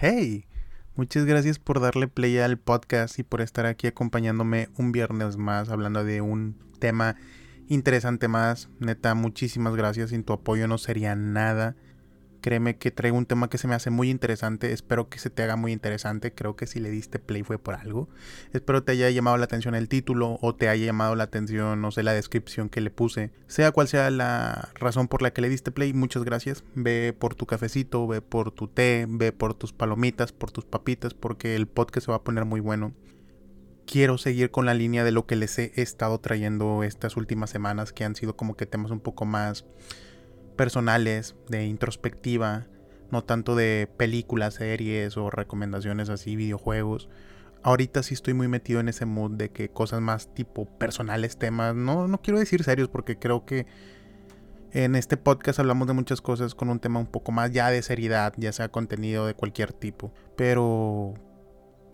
Hey, 0.00 0.46
muchas 0.94 1.24
gracias 1.24 1.58
por 1.58 1.80
darle 1.80 2.06
play 2.06 2.38
al 2.38 2.56
podcast 2.56 3.18
y 3.18 3.24
por 3.24 3.40
estar 3.40 3.66
aquí 3.66 3.88
acompañándome 3.88 4.68
un 4.76 4.92
viernes 4.92 5.36
más 5.36 5.70
hablando 5.70 6.04
de 6.04 6.20
un 6.20 6.56
tema 6.78 7.16
interesante 7.66 8.28
más. 8.28 8.68
Neta, 8.78 9.16
muchísimas 9.16 9.74
gracias. 9.74 10.10
Sin 10.10 10.22
tu 10.22 10.34
apoyo 10.34 10.68
no 10.68 10.78
sería 10.78 11.16
nada. 11.16 11.74
Créeme 12.40 12.76
que 12.76 12.92
traigo 12.92 13.16
un 13.16 13.26
tema 13.26 13.50
que 13.50 13.58
se 13.58 13.66
me 13.66 13.74
hace 13.74 13.90
muy 13.90 14.10
interesante. 14.10 14.72
Espero 14.72 15.08
que 15.08 15.18
se 15.18 15.28
te 15.28 15.42
haga 15.42 15.56
muy 15.56 15.72
interesante. 15.72 16.32
Creo 16.32 16.54
que 16.54 16.66
si 16.66 16.78
le 16.78 16.90
diste 16.90 17.18
play 17.18 17.42
fue 17.42 17.58
por 17.58 17.74
algo. 17.74 18.08
Espero 18.52 18.84
te 18.84 18.92
haya 18.92 19.10
llamado 19.10 19.36
la 19.36 19.44
atención 19.44 19.74
el 19.74 19.88
título 19.88 20.38
o 20.40 20.54
te 20.54 20.68
haya 20.68 20.86
llamado 20.86 21.16
la 21.16 21.24
atención, 21.24 21.80
no 21.80 21.90
sé, 21.90 22.04
la 22.04 22.12
descripción 22.12 22.68
que 22.68 22.80
le 22.80 22.90
puse. 22.90 23.32
Sea 23.48 23.72
cual 23.72 23.88
sea 23.88 24.10
la 24.10 24.68
razón 24.74 25.08
por 25.08 25.20
la 25.20 25.32
que 25.32 25.40
le 25.40 25.48
diste 25.48 25.72
play, 25.72 25.92
muchas 25.92 26.22
gracias. 26.22 26.62
Ve 26.74 27.12
por 27.18 27.34
tu 27.34 27.46
cafecito, 27.46 28.06
ve 28.06 28.20
por 28.20 28.52
tu 28.52 28.68
té, 28.68 29.06
ve 29.08 29.32
por 29.32 29.54
tus 29.54 29.72
palomitas, 29.72 30.30
por 30.32 30.52
tus 30.52 30.64
papitas, 30.64 31.14
porque 31.14 31.56
el 31.56 31.66
podcast 31.66 32.06
se 32.06 32.12
va 32.12 32.18
a 32.18 32.24
poner 32.24 32.44
muy 32.44 32.60
bueno. 32.60 32.92
Quiero 33.84 34.18
seguir 34.18 34.50
con 34.50 34.66
la 34.66 34.74
línea 34.74 35.02
de 35.02 35.12
lo 35.12 35.26
que 35.26 35.34
les 35.34 35.58
he 35.58 35.72
estado 35.76 36.20
trayendo 36.20 36.84
estas 36.84 37.16
últimas 37.16 37.50
semanas, 37.50 37.92
que 37.92 38.04
han 38.04 38.14
sido 38.14 38.36
como 38.36 38.54
que 38.54 38.66
temas 38.66 38.90
un 38.90 39.00
poco 39.00 39.24
más 39.24 39.64
personales, 40.58 41.36
de 41.48 41.64
introspectiva, 41.64 42.66
no 43.10 43.24
tanto 43.24 43.56
de 43.56 43.88
películas, 43.96 44.54
series 44.54 45.16
o 45.16 45.30
recomendaciones 45.30 46.10
así, 46.10 46.36
videojuegos. 46.36 47.08
Ahorita 47.62 48.02
sí 48.02 48.12
estoy 48.12 48.34
muy 48.34 48.48
metido 48.48 48.80
en 48.80 48.88
ese 48.90 49.06
mood 49.06 49.30
de 49.30 49.50
que 49.50 49.70
cosas 49.70 50.02
más 50.02 50.34
tipo 50.34 50.66
personales, 50.66 51.38
temas, 51.38 51.74
no, 51.74 52.08
no 52.08 52.20
quiero 52.20 52.38
decir 52.38 52.62
serios 52.64 52.88
porque 52.88 53.18
creo 53.18 53.46
que 53.46 53.66
en 54.72 54.96
este 54.96 55.16
podcast 55.16 55.60
hablamos 55.60 55.86
de 55.86 55.94
muchas 55.94 56.20
cosas 56.20 56.54
con 56.54 56.68
un 56.68 56.80
tema 56.80 57.00
un 57.00 57.06
poco 57.06 57.32
más 57.32 57.52
ya 57.52 57.70
de 57.70 57.80
seriedad, 57.80 58.34
ya 58.36 58.52
sea 58.52 58.68
contenido 58.68 59.26
de 59.26 59.34
cualquier 59.34 59.72
tipo. 59.72 60.12
Pero 60.36 61.14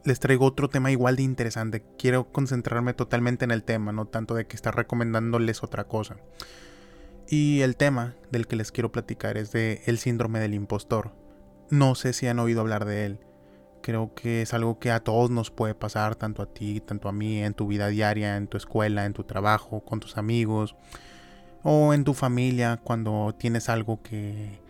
les 0.05 0.21
traigo 0.21 0.47
otro 0.47 0.69
tema 0.69 0.91
igual 0.91 1.17
de 1.17 1.23
interesante. 1.23 1.85
Quiero 1.99 2.33
concentrarme 2.33 2.95
totalmente 2.95 3.45
en 3.45 3.53
el 3.53 3.63
tema, 3.63 3.93
no 3.93 4.07
tanto 4.07 4.35
de 4.35 4.47
que 4.47 4.57
estar 4.57 4.75
recomendándoles 4.75 5.63
otra 5.63 5.85
cosa. 5.85 6.17
Y 7.29 7.63
el 7.63 7.77
tema 7.77 8.17
del 8.31 8.47
que 8.47 8.57
les 8.57 8.71
quiero 8.71 8.93
platicar 8.93 9.37
es 9.37 9.53
de 9.53 9.83
el 9.87 9.99
síndrome 9.99 10.41
del 10.41 10.55
impostor. 10.55 11.15
No 11.71 11.95
sé 11.95 12.13
si 12.13 12.27
han 12.27 12.39
oído 12.39 12.61
hablar 12.61 12.85
de 12.85 13.07
él. 13.07 13.21
Creo 13.83 14.15
que 14.15 14.43
es 14.43 14.55
algo 14.55 14.79
que 14.79 14.91
a 14.91 15.01
todos 15.01 15.31
nos 15.31 15.51
puede 15.51 15.75
pasar, 15.75 16.17
tanto 16.17 16.43
a 16.43 16.47
ti, 16.47 16.81
tanto 16.81 17.09
a 17.09 17.13
mí, 17.13 17.43
en 17.43 17.55
tu 17.55 17.67
vida 17.67 17.89
diaria, 17.89 18.37
en 18.37 18.47
tu 18.47 18.57
escuela, 18.57 19.05
en 19.05 19.13
tu 19.13 19.25
trabajo, 19.25 19.85
con 19.85 20.01
tus 20.01 20.17
amigos 20.17 20.75
o 21.63 21.95
en 21.95 22.05
tu 22.05 22.15
familia 22.15 22.79
cuando 22.85 23.35
tienes 23.39 23.69
algo 23.69 24.03
que 24.03 24.61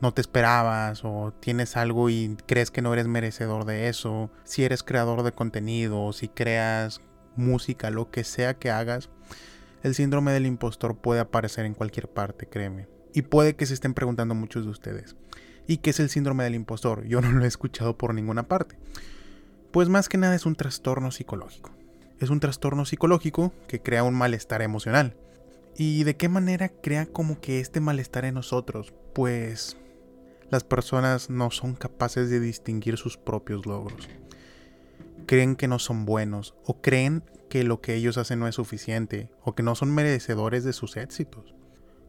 no 0.00 0.12
te 0.12 0.20
esperabas 0.20 1.02
o 1.04 1.32
tienes 1.40 1.76
algo 1.76 2.10
y 2.10 2.36
crees 2.46 2.70
que 2.70 2.82
no 2.82 2.92
eres 2.92 3.06
merecedor 3.06 3.64
de 3.64 3.88
eso. 3.88 4.30
Si 4.42 4.64
eres 4.64 4.82
creador 4.82 5.22
de 5.22 5.32
contenido, 5.32 6.12
si 6.12 6.28
creas 6.28 7.00
música, 7.36 7.90
lo 7.90 8.10
que 8.10 8.24
sea 8.24 8.54
que 8.54 8.70
hagas, 8.70 9.10
el 9.84 9.94
síndrome 9.94 10.32
del 10.32 10.46
impostor 10.46 10.96
puede 10.96 11.20
aparecer 11.20 11.66
en 11.66 11.74
cualquier 11.74 12.08
parte, 12.08 12.46
créeme. 12.46 12.88
Y 13.12 13.20
puede 13.20 13.54
que 13.54 13.66
se 13.66 13.74
estén 13.74 13.92
preguntando 13.92 14.34
muchos 14.34 14.64
de 14.64 14.70
ustedes. 14.70 15.14
¿Y 15.66 15.76
qué 15.76 15.90
es 15.90 16.00
el 16.00 16.08
síndrome 16.08 16.42
del 16.42 16.54
impostor? 16.54 17.04
Yo 17.04 17.20
no 17.20 17.30
lo 17.30 17.44
he 17.44 17.46
escuchado 17.46 17.98
por 17.98 18.14
ninguna 18.14 18.48
parte. 18.48 18.78
Pues 19.72 19.90
más 19.90 20.08
que 20.08 20.16
nada 20.16 20.34
es 20.34 20.46
un 20.46 20.56
trastorno 20.56 21.10
psicológico. 21.10 21.70
Es 22.18 22.30
un 22.30 22.40
trastorno 22.40 22.86
psicológico 22.86 23.52
que 23.68 23.82
crea 23.82 24.04
un 24.04 24.14
malestar 24.14 24.62
emocional. 24.62 25.16
¿Y 25.76 26.04
de 26.04 26.16
qué 26.16 26.30
manera 26.30 26.70
crea 26.70 27.04
como 27.04 27.38
que 27.42 27.60
este 27.60 27.80
malestar 27.80 28.24
en 28.24 28.34
nosotros? 28.34 28.94
Pues 29.14 29.76
las 30.48 30.64
personas 30.64 31.28
no 31.28 31.50
son 31.50 31.74
capaces 31.74 32.30
de 32.30 32.40
distinguir 32.40 32.96
sus 32.96 33.18
propios 33.18 33.66
logros. 33.66 34.08
Creen 35.26 35.56
que 35.56 35.68
no 35.68 35.78
son 35.78 36.04
buenos 36.04 36.54
o 36.64 36.80
creen 36.80 37.24
que 37.48 37.64
lo 37.64 37.80
que 37.80 37.94
ellos 37.94 38.18
hacen 38.18 38.40
no 38.40 38.48
es 38.48 38.56
suficiente 38.56 39.30
o 39.42 39.54
que 39.54 39.62
no 39.62 39.74
son 39.74 39.94
merecedores 39.94 40.64
de 40.64 40.72
sus 40.72 40.96
éxitos. 40.96 41.54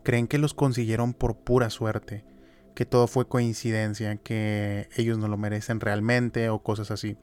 Creen 0.03 0.27
que 0.27 0.37
los 0.37 0.53
consiguieron 0.53 1.13
por 1.13 1.37
pura 1.37 1.69
suerte, 1.69 2.25
que 2.73 2.85
todo 2.85 3.07
fue 3.07 3.27
coincidencia, 3.27 4.17
que 4.17 4.89
ellos 4.95 5.17
no 5.17 5.27
lo 5.27 5.37
merecen 5.37 5.79
realmente 5.79 6.49
o 6.49 6.63
cosas 6.63 6.91
así. 6.91 7.17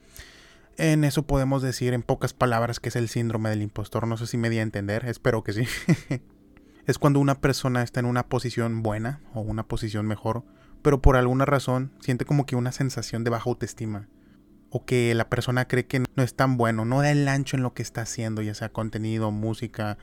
En 0.78 1.04
eso 1.04 1.26
podemos 1.26 1.62
decir 1.62 1.92
en 1.92 2.02
pocas 2.02 2.32
palabras 2.32 2.80
que 2.80 2.88
es 2.88 2.96
el 2.96 3.08
síndrome 3.08 3.50
del 3.50 3.62
impostor. 3.62 4.06
No 4.06 4.16
sé 4.16 4.26
si 4.26 4.38
me 4.38 4.50
di 4.50 4.58
a 4.58 4.62
entender, 4.62 5.04
espero 5.06 5.44
que 5.44 5.52
sí. 5.52 5.64
es 6.86 6.98
cuando 6.98 7.20
una 7.20 7.40
persona 7.40 7.82
está 7.82 8.00
en 8.00 8.06
una 8.06 8.28
posición 8.28 8.82
buena 8.82 9.20
o 9.34 9.42
una 9.42 9.68
posición 9.68 10.06
mejor, 10.06 10.44
pero 10.80 11.02
por 11.02 11.16
alguna 11.16 11.44
razón 11.44 11.92
siente 12.00 12.24
como 12.24 12.46
que 12.46 12.56
una 12.56 12.72
sensación 12.72 13.24
de 13.24 13.30
baja 13.30 13.50
autoestima 13.50 14.08
o 14.72 14.84
que 14.86 15.14
la 15.14 15.28
persona 15.28 15.68
cree 15.68 15.84
que 15.84 16.00
no 16.00 16.22
es 16.22 16.34
tan 16.34 16.56
bueno, 16.56 16.86
no 16.86 17.02
da 17.02 17.10
el 17.10 17.28
ancho 17.28 17.56
en 17.56 17.62
lo 17.62 17.74
que 17.74 17.82
está 17.82 18.02
haciendo, 18.02 18.40
ya 18.40 18.54
sea 18.54 18.70
contenido, 18.70 19.30
música, 19.30 19.98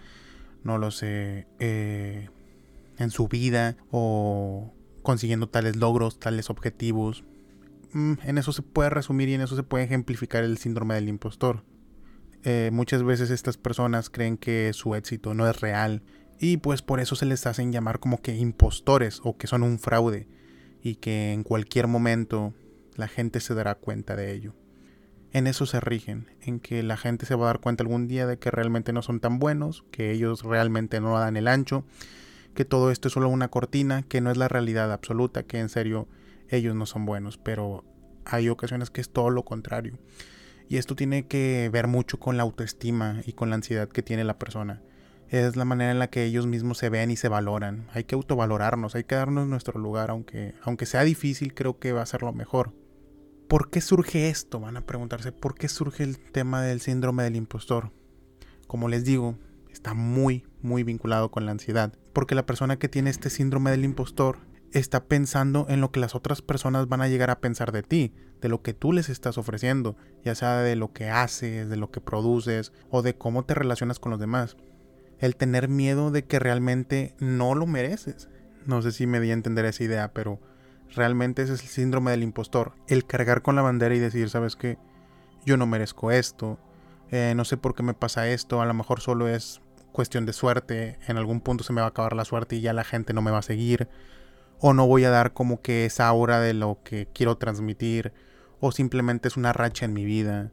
no 0.64 0.78
lo 0.78 0.92
sé, 0.92 1.48
eh, 1.58 2.30
en 3.00 3.10
su 3.10 3.28
vida 3.28 3.78
o 3.90 4.72
consiguiendo 5.02 5.50
tales 5.50 5.76
logros, 5.76 6.20
tales 6.20 6.52
objetivos. 6.52 7.24
Mm, 7.94 8.14
en 8.24 8.38
eso 8.38 8.54
se 8.54 8.62
puede 8.62 8.92
resumir 8.92 9.28
y 9.30 9.34
en 9.34 9.42
eso 9.42 9.56
se 9.56 9.64
puede 9.64 9.86
ejemplificar 9.86 10.44
el 10.44 10.60
síndrome 10.60 10.94
del 10.94 11.10
impostor. 11.10 11.64
Eh, 12.44 12.70
muchas 12.72 13.02
veces 13.02 13.32
estas 13.32 13.58
personas 13.58 14.12
creen 14.12 14.38
que 14.38 14.72
su 14.74 14.94
éxito 14.94 15.34
no 15.34 15.50
es 15.50 15.60
real 15.62 16.04
y 16.40 16.58
pues 16.58 16.84
por 16.84 17.00
eso 17.00 17.16
se 17.16 17.26
les 17.26 17.48
hacen 17.48 17.72
llamar 17.72 18.00
como 18.00 18.22
que 18.22 18.36
impostores 18.36 19.20
o 19.24 19.36
que 19.36 19.48
son 19.48 19.64
un 19.64 19.80
fraude 19.80 20.28
y 20.84 20.96
que 20.96 21.34
en 21.34 21.44
cualquier 21.44 21.88
momento 21.88 22.54
la 22.96 23.08
gente 23.08 23.40
se 23.40 23.56
dará 23.56 23.76
cuenta 23.76 24.16
de 24.16 24.32
ello. 24.34 24.54
En 25.32 25.46
eso 25.46 25.66
se 25.68 25.80
rigen, 25.80 26.28
en 26.42 26.60
que 26.60 26.82
la 26.82 26.98
gente 26.98 27.26
se 27.26 27.36
va 27.36 27.46
a 27.46 27.48
dar 27.48 27.60
cuenta 27.60 27.84
algún 27.84 28.08
día 28.08 28.26
de 28.26 28.40
que 28.40 28.50
realmente 28.50 28.94
no 28.94 29.04
son 29.04 29.20
tan 29.20 29.38
buenos, 29.38 29.84
que 29.92 30.12
ellos 30.12 30.44
realmente 30.44 31.00
no 31.02 31.18
dan 31.20 31.38
el 31.38 31.48
ancho, 31.48 31.86
que 32.56 32.66
todo 32.66 32.90
esto 32.90 33.08
es 33.08 33.14
solo 33.14 33.30
una 33.30 33.50
cortina, 33.50 34.04
que 34.04 34.22
no 34.22 34.32
es 34.32 34.38
la 34.38 34.48
realidad 34.48 34.92
absoluta, 34.92 35.44
que 35.44 35.60
en 35.60 35.70
serio 35.70 36.08
ellos 36.50 36.76
no 36.76 36.88
son 36.88 37.06
buenos, 37.06 37.38
pero 37.38 37.84
hay 38.26 38.50
ocasiones 38.50 38.90
que 38.90 39.02
es 39.02 39.10
todo 39.10 39.30
lo 39.30 39.46
contrario. 39.46 40.00
Y 40.68 40.78
esto 40.78 40.96
tiene 40.96 41.28
que 41.28 41.70
ver 41.72 41.88
mucho 41.88 42.20
con 42.20 42.38
la 42.38 42.44
autoestima 42.44 43.22
y 43.26 43.34
con 43.34 43.50
la 43.50 43.56
ansiedad 43.56 43.88
que 43.88 44.04
tiene 44.04 44.24
la 44.24 44.40
persona. 44.40 44.82
Es 45.30 45.56
la 45.56 45.66
manera 45.66 45.92
en 45.92 46.00
la 46.00 46.10
que 46.10 46.26
ellos 46.26 46.48
mismos 46.48 46.80
se 46.80 46.90
ven 46.90 47.12
y 47.12 47.16
se 47.16 47.28
valoran. 47.28 47.88
Hay 47.94 48.04
que 48.04 48.16
autovalorarnos, 48.16 48.96
hay 48.96 49.04
que 49.04 49.16
darnos 49.16 49.48
nuestro 49.48 49.80
lugar, 49.80 50.10
aunque, 50.10 50.56
aunque 50.64 50.88
sea 50.88 51.04
difícil, 51.04 51.54
creo 51.54 51.78
que 51.78 51.92
va 51.92 52.02
a 52.02 52.08
ser 52.08 52.24
lo 52.24 52.34
mejor. 52.34 52.74
¿Por 53.50 53.72
qué 53.72 53.82
surge 53.82 54.30
esto? 54.30 54.60
Van 54.60 54.78
a 54.78 54.86
preguntarse, 54.86 55.32
¿por 55.32 55.56
qué 55.56 55.70
surge 55.70 56.04
el 56.04 56.20
tema 56.20 56.62
del 56.62 56.82
síndrome 56.82 57.24
del 57.24 57.36
impostor? 57.36 57.92
Como 58.68 58.90
les 58.90 59.06
digo, 59.06 59.40
está 59.72 59.96
muy, 59.96 60.46
muy 60.62 60.84
vinculado 60.84 61.32
con 61.32 61.48
la 61.48 61.52
ansiedad. 61.54 61.92
Porque 62.14 62.36
la 62.36 62.46
persona 62.46 62.78
que 62.78 62.90
tiene 62.90 63.10
este 63.10 63.32
síndrome 63.32 63.72
del 63.72 63.86
impostor 63.86 64.38
está 64.72 65.06
pensando 65.06 65.66
en 65.68 65.82
lo 65.82 65.92
que 65.92 66.00
las 66.00 66.14
otras 66.14 66.44
personas 66.44 66.88
van 66.88 67.02
a 67.02 67.08
llegar 67.08 67.32
a 67.32 67.42
pensar 67.42 67.72
de 67.72 67.82
ti, 67.82 68.14
de 68.40 68.50
lo 68.50 68.62
que 68.62 68.76
tú 68.76 68.94
les 68.94 69.10
estás 69.10 69.40
ofreciendo, 69.40 69.98
ya 70.24 70.36
sea 70.36 70.58
de 70.58 70.76
lo 70.76 70.94
que 70.94 71.10
haces, 71.10 71.70
de 71.70 71.76
lo 71.76 71.90
que 71.90 72.02
produces 72.02 72.72
o 72.92 73.02
de 73.02 73.16
cómo 73.16 73.46
te 73.46 73.56
relacionas 73.56 73.98
con 73.98 74.12
los 74.12 74.20
demás. 74.20 74.58
El 75.18 75.36
tener 75.36 75.70
miedo 75.70 76.12
de 76.12 76.24
que 76.24 76.38
realmente 76.38 77.16
no 77.18 77.56
lo 77.56 77.66
mereces. 77.66 78.30
No 78.68 78.84
sé 78.84 78.92
si 78.92 79.08
me 79.08 79.20
di 79.20 79.32
a 79.32 79.34
entender 79.34 79.66
esa 79.66 79.84
idea, 79.84 80.14
pero 80.14 80.40
Realmente 80.96 81.44
ese 81.44 81.54
es 81.54 81.62
el 81.62 81.68
síndrome 81.68 82.12
del 82.12 82.24
impostor. 82.24 82.74
El 82.88 83.06
cargar 83.06 83.42
con 83.42 83.56
la 83.56 83.62
bandera 83.62 83.96
y 83.96 84.00
decir, 84.00 84.30
¿sabes 84.30 84.56
qué? 84.56 84.78
Yo 85.46 85.58
no 85.58 85.68
merezco 85.68 86.12
esto. 86.12 86.60
Eh, 87.12 87.34
no 87.36 87.46
sé 87.46 87.58
por 87.58 87.76
qué 87.76 87.84
me 87.84 87.94
pasa 87.94 88.28
esto. 88.28 88.62
A 88.62 88.66
lo 88.66 88.74
mejor 88.74 89.00
solo 89.00 89.28
es 89.28 89.62
cuestión 89.92 90.26
de 90.26 90.34
suerte. 90.34 90.98
En 91.08 91.18
algún 91.18 91.42
punto 91.42 91.64
se 91.64 91.74
me 91.74 91.82
va 91.82 91.88
a 91.88 91.90
acabar 91.90 92.16
la 92.16 92.26
suerte 92.26 92.56
y 92.56 92.62
ya 92.62 92.74
la 92.74 92.84
gente 92.84 93.14
no 93.14 93.22
me 93.22 93.32
va 93.32 93.40
a 93.40 93.44
seguir. 93.44 93.88
O 94.60 94.74
no 94.74 94.88
voy 94.88 95.06
a 95.06 95.10
dar 95.10 95.34
como 95.34 95.62
que 95.62 95.86
esa 95.86 96.08
aura 96.08 96.40
de 96.40 96.54
lo 96.54 96.80
que 96.84 97.08
quiero 97.14 97.38
transmitir. 97.38 98.14
O 98.60 98.72
simplemente 98.72 99.28
es 99.28 99.38
una 99.38 99.54
racha 99.54 99.86
en 99.86 99.94
mi 99.94 100.06
vida. 100.06 100.52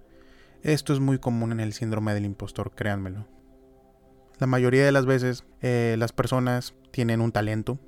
Esto 0.63 0.93
es 0.93 1.01
muy 1.01 1.19
común 1.19 1.53
en 1.53 1.61
el 1.61 1.73
síndrome 1.73 2.13
del 2.13 2.25
impostor, 2.25 2.73
créanmelo. 2.75 3.27
La 4.39 4.47
mayoría 4.47 4.85
de 4.85 4.93
las 4.93 5.07
veces 5.07 5.45
eh, 5.63 5.97
las 5.99 6.13
personas 6.13 6.75
tienen 6.91 7.21
un 7.21 7.33
talento 7.33 7.79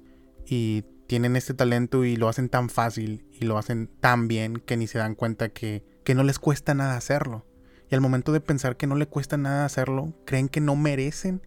y 0.46 0.84
tienen 1.08 1.37
este 1.37 1.55
talento 1.55 2.05
y 2.05 2.16
lo 2.16 2.28
hacen 2.28 2.50
tan 2.50 2.69
fácil 2.69 3.26
y 3.32 3.46
lo 3.46 3.58
hacen 3.58 3.90
tan 4.00 4.28
bien 4.28 4.58
que 4.58 4.76
ni 4.76 4.87
se 4.87 4.99
dan 4.99 5.14
cuenta 5.14 5.49
que, 5.49 5.82
que 6.05 6.14
no 6.14 6.22
les 6.22 6.38
cuesta 6.38 6.75
nada 6.75 6.96
hacerlo. 6.96 7.46
Y 7.90 7.94
al 7.94 8.02
momento 8.02 8.31
de 8.31 8.43
pensar 8.43 8.76
que 8.76 8.87
no 8.87 8.94
le 8.94 9.08
cuesta 9.08 9.38
nada 9.38 9.64
hacerlo, 9.64 10.12
creen 10.26 10.50
que 10.50 10.60
no 10.60 10.76
merecen 10.76 11.40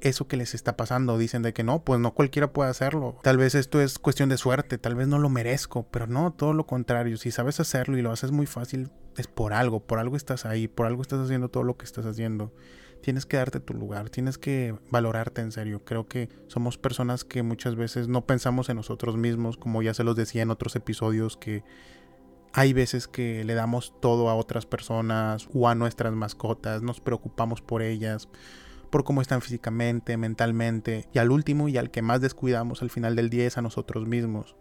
eso 0.00 0.26
que 0.26 0.38
les 0.38 0.54
está 0.54 0.78
pasando. 0.78 1.18
Dicen 1.18 1.42
de 1.42 1.52
que 1.52 1.64
no, 1.64 1.84
pues 1.84 2.00
no 2.00 2.14
cualquiera 2.14 2.54
puede 2.54 2.70
hacerlo. 2.70 3.18
Tal 3.22 3.36
vez 3.36 3.54
esto 3.54 3.82
es 3.82 3.98
cuestión 3.98 4.30
de 4.30 4.38
suerte, 4.38 4.78
tal 4.78 4.94
vez 4.94 5.06
no 5.06 5.18
lo 5.18 5.28
merezco, 5.28 5.86
pero 5.90 6.06
no, 6.06 6.32
todo 6.32 6.54
lo 6.54 6.66
contrario. 6.66 7.18
Si 7.18 7.30
sabes 7.30 7.60
hacerlo 7.60 7.98
y 7.98 8.02
lo 8.02 8.10
haces 8.10 8.30
muy 8.30 8.46
fácil, 8.46 8.90
es 9.18 9.26
por 9.26 9.52
algo, 9.52 9.80
por 9.86 9.98
algo 9.98 10.16
estás 10.16 10.46
ahí, 10.46 10.66
por 10.66 10.86
algo 10.86 11.02
estás 11.02 11.20
haciendo 11.20 11.50
todo 11.50 11.62
lo 11.62 11.76
que 11.76 11.84
estás 11.84 12.06
haciendo 12.06 12.54
tienes 13.02 13.26
que 13.26 13.36
darte 13.36 13.60
tu 13.60 13.74
lugar, 13.74 14.10
tienes 14.10 14.38
que 14.38 14.74
valorarte 14.90 15.40
en 15.40 15.52
serio. 15.52 15.84
Creo 15.84 16.06
que 16.08 16.28
somos 16.48 16.78
personas 16.78 17.24
que 17.24 17.42
muchas 17.42 17.76
veces 17.76 18.08
no 18.08 18.26
pensamos 18.26 18.68
en 18.68 18.76
nosotros 18.76 19.16
mismos, 19.16 19.56
como 19.56 19.82
ya 19.82 19.94
se 19.94 20.04
los 20.04 20.16
decía 20.16 20.42
en 20.42 20.50
otros 20.50 20.76
episodios, 20.76 21.36
que 21.36 21.64
Hay 22.52 22.72
veces 22.72 23.06
que 23.08 23.44
le 23.44 23.54
damos 23.54 23.92
todo 24.00 24.30
a 24.30 24.34
otras 24.34 24.66
personas 24.66 25.48
o 25.52 25.68
a 25.68 25.74
nuestras 25.74 26.12
mascotas, 26.14 26.82
nos 26.82 27.00
preocupamos 27.00 27.60
por 27.60 27.82
ellas, 27.82 28.28
por 28.90 29.04
cómo 29.04 29.20
están 29.20 29.42
físicamente, 29.42 30.16
mentalmente, 30.16 31.08
y 31.12 31.18
al 31.18 31.30
último 31.30 31.68
y 31.68 31.76
al 31.76 31.90
que 31.90 32.02
más 32.02 32.20
descuidamos 32.20 32.80
al 32.82 32.90
final 32.90 33.16
del 33.16 33.28
día 33.28 33.46
es 33.46 33.58
a 33.58 33.62
nosotros 33.62 34.06
mismos. 34.06 34.56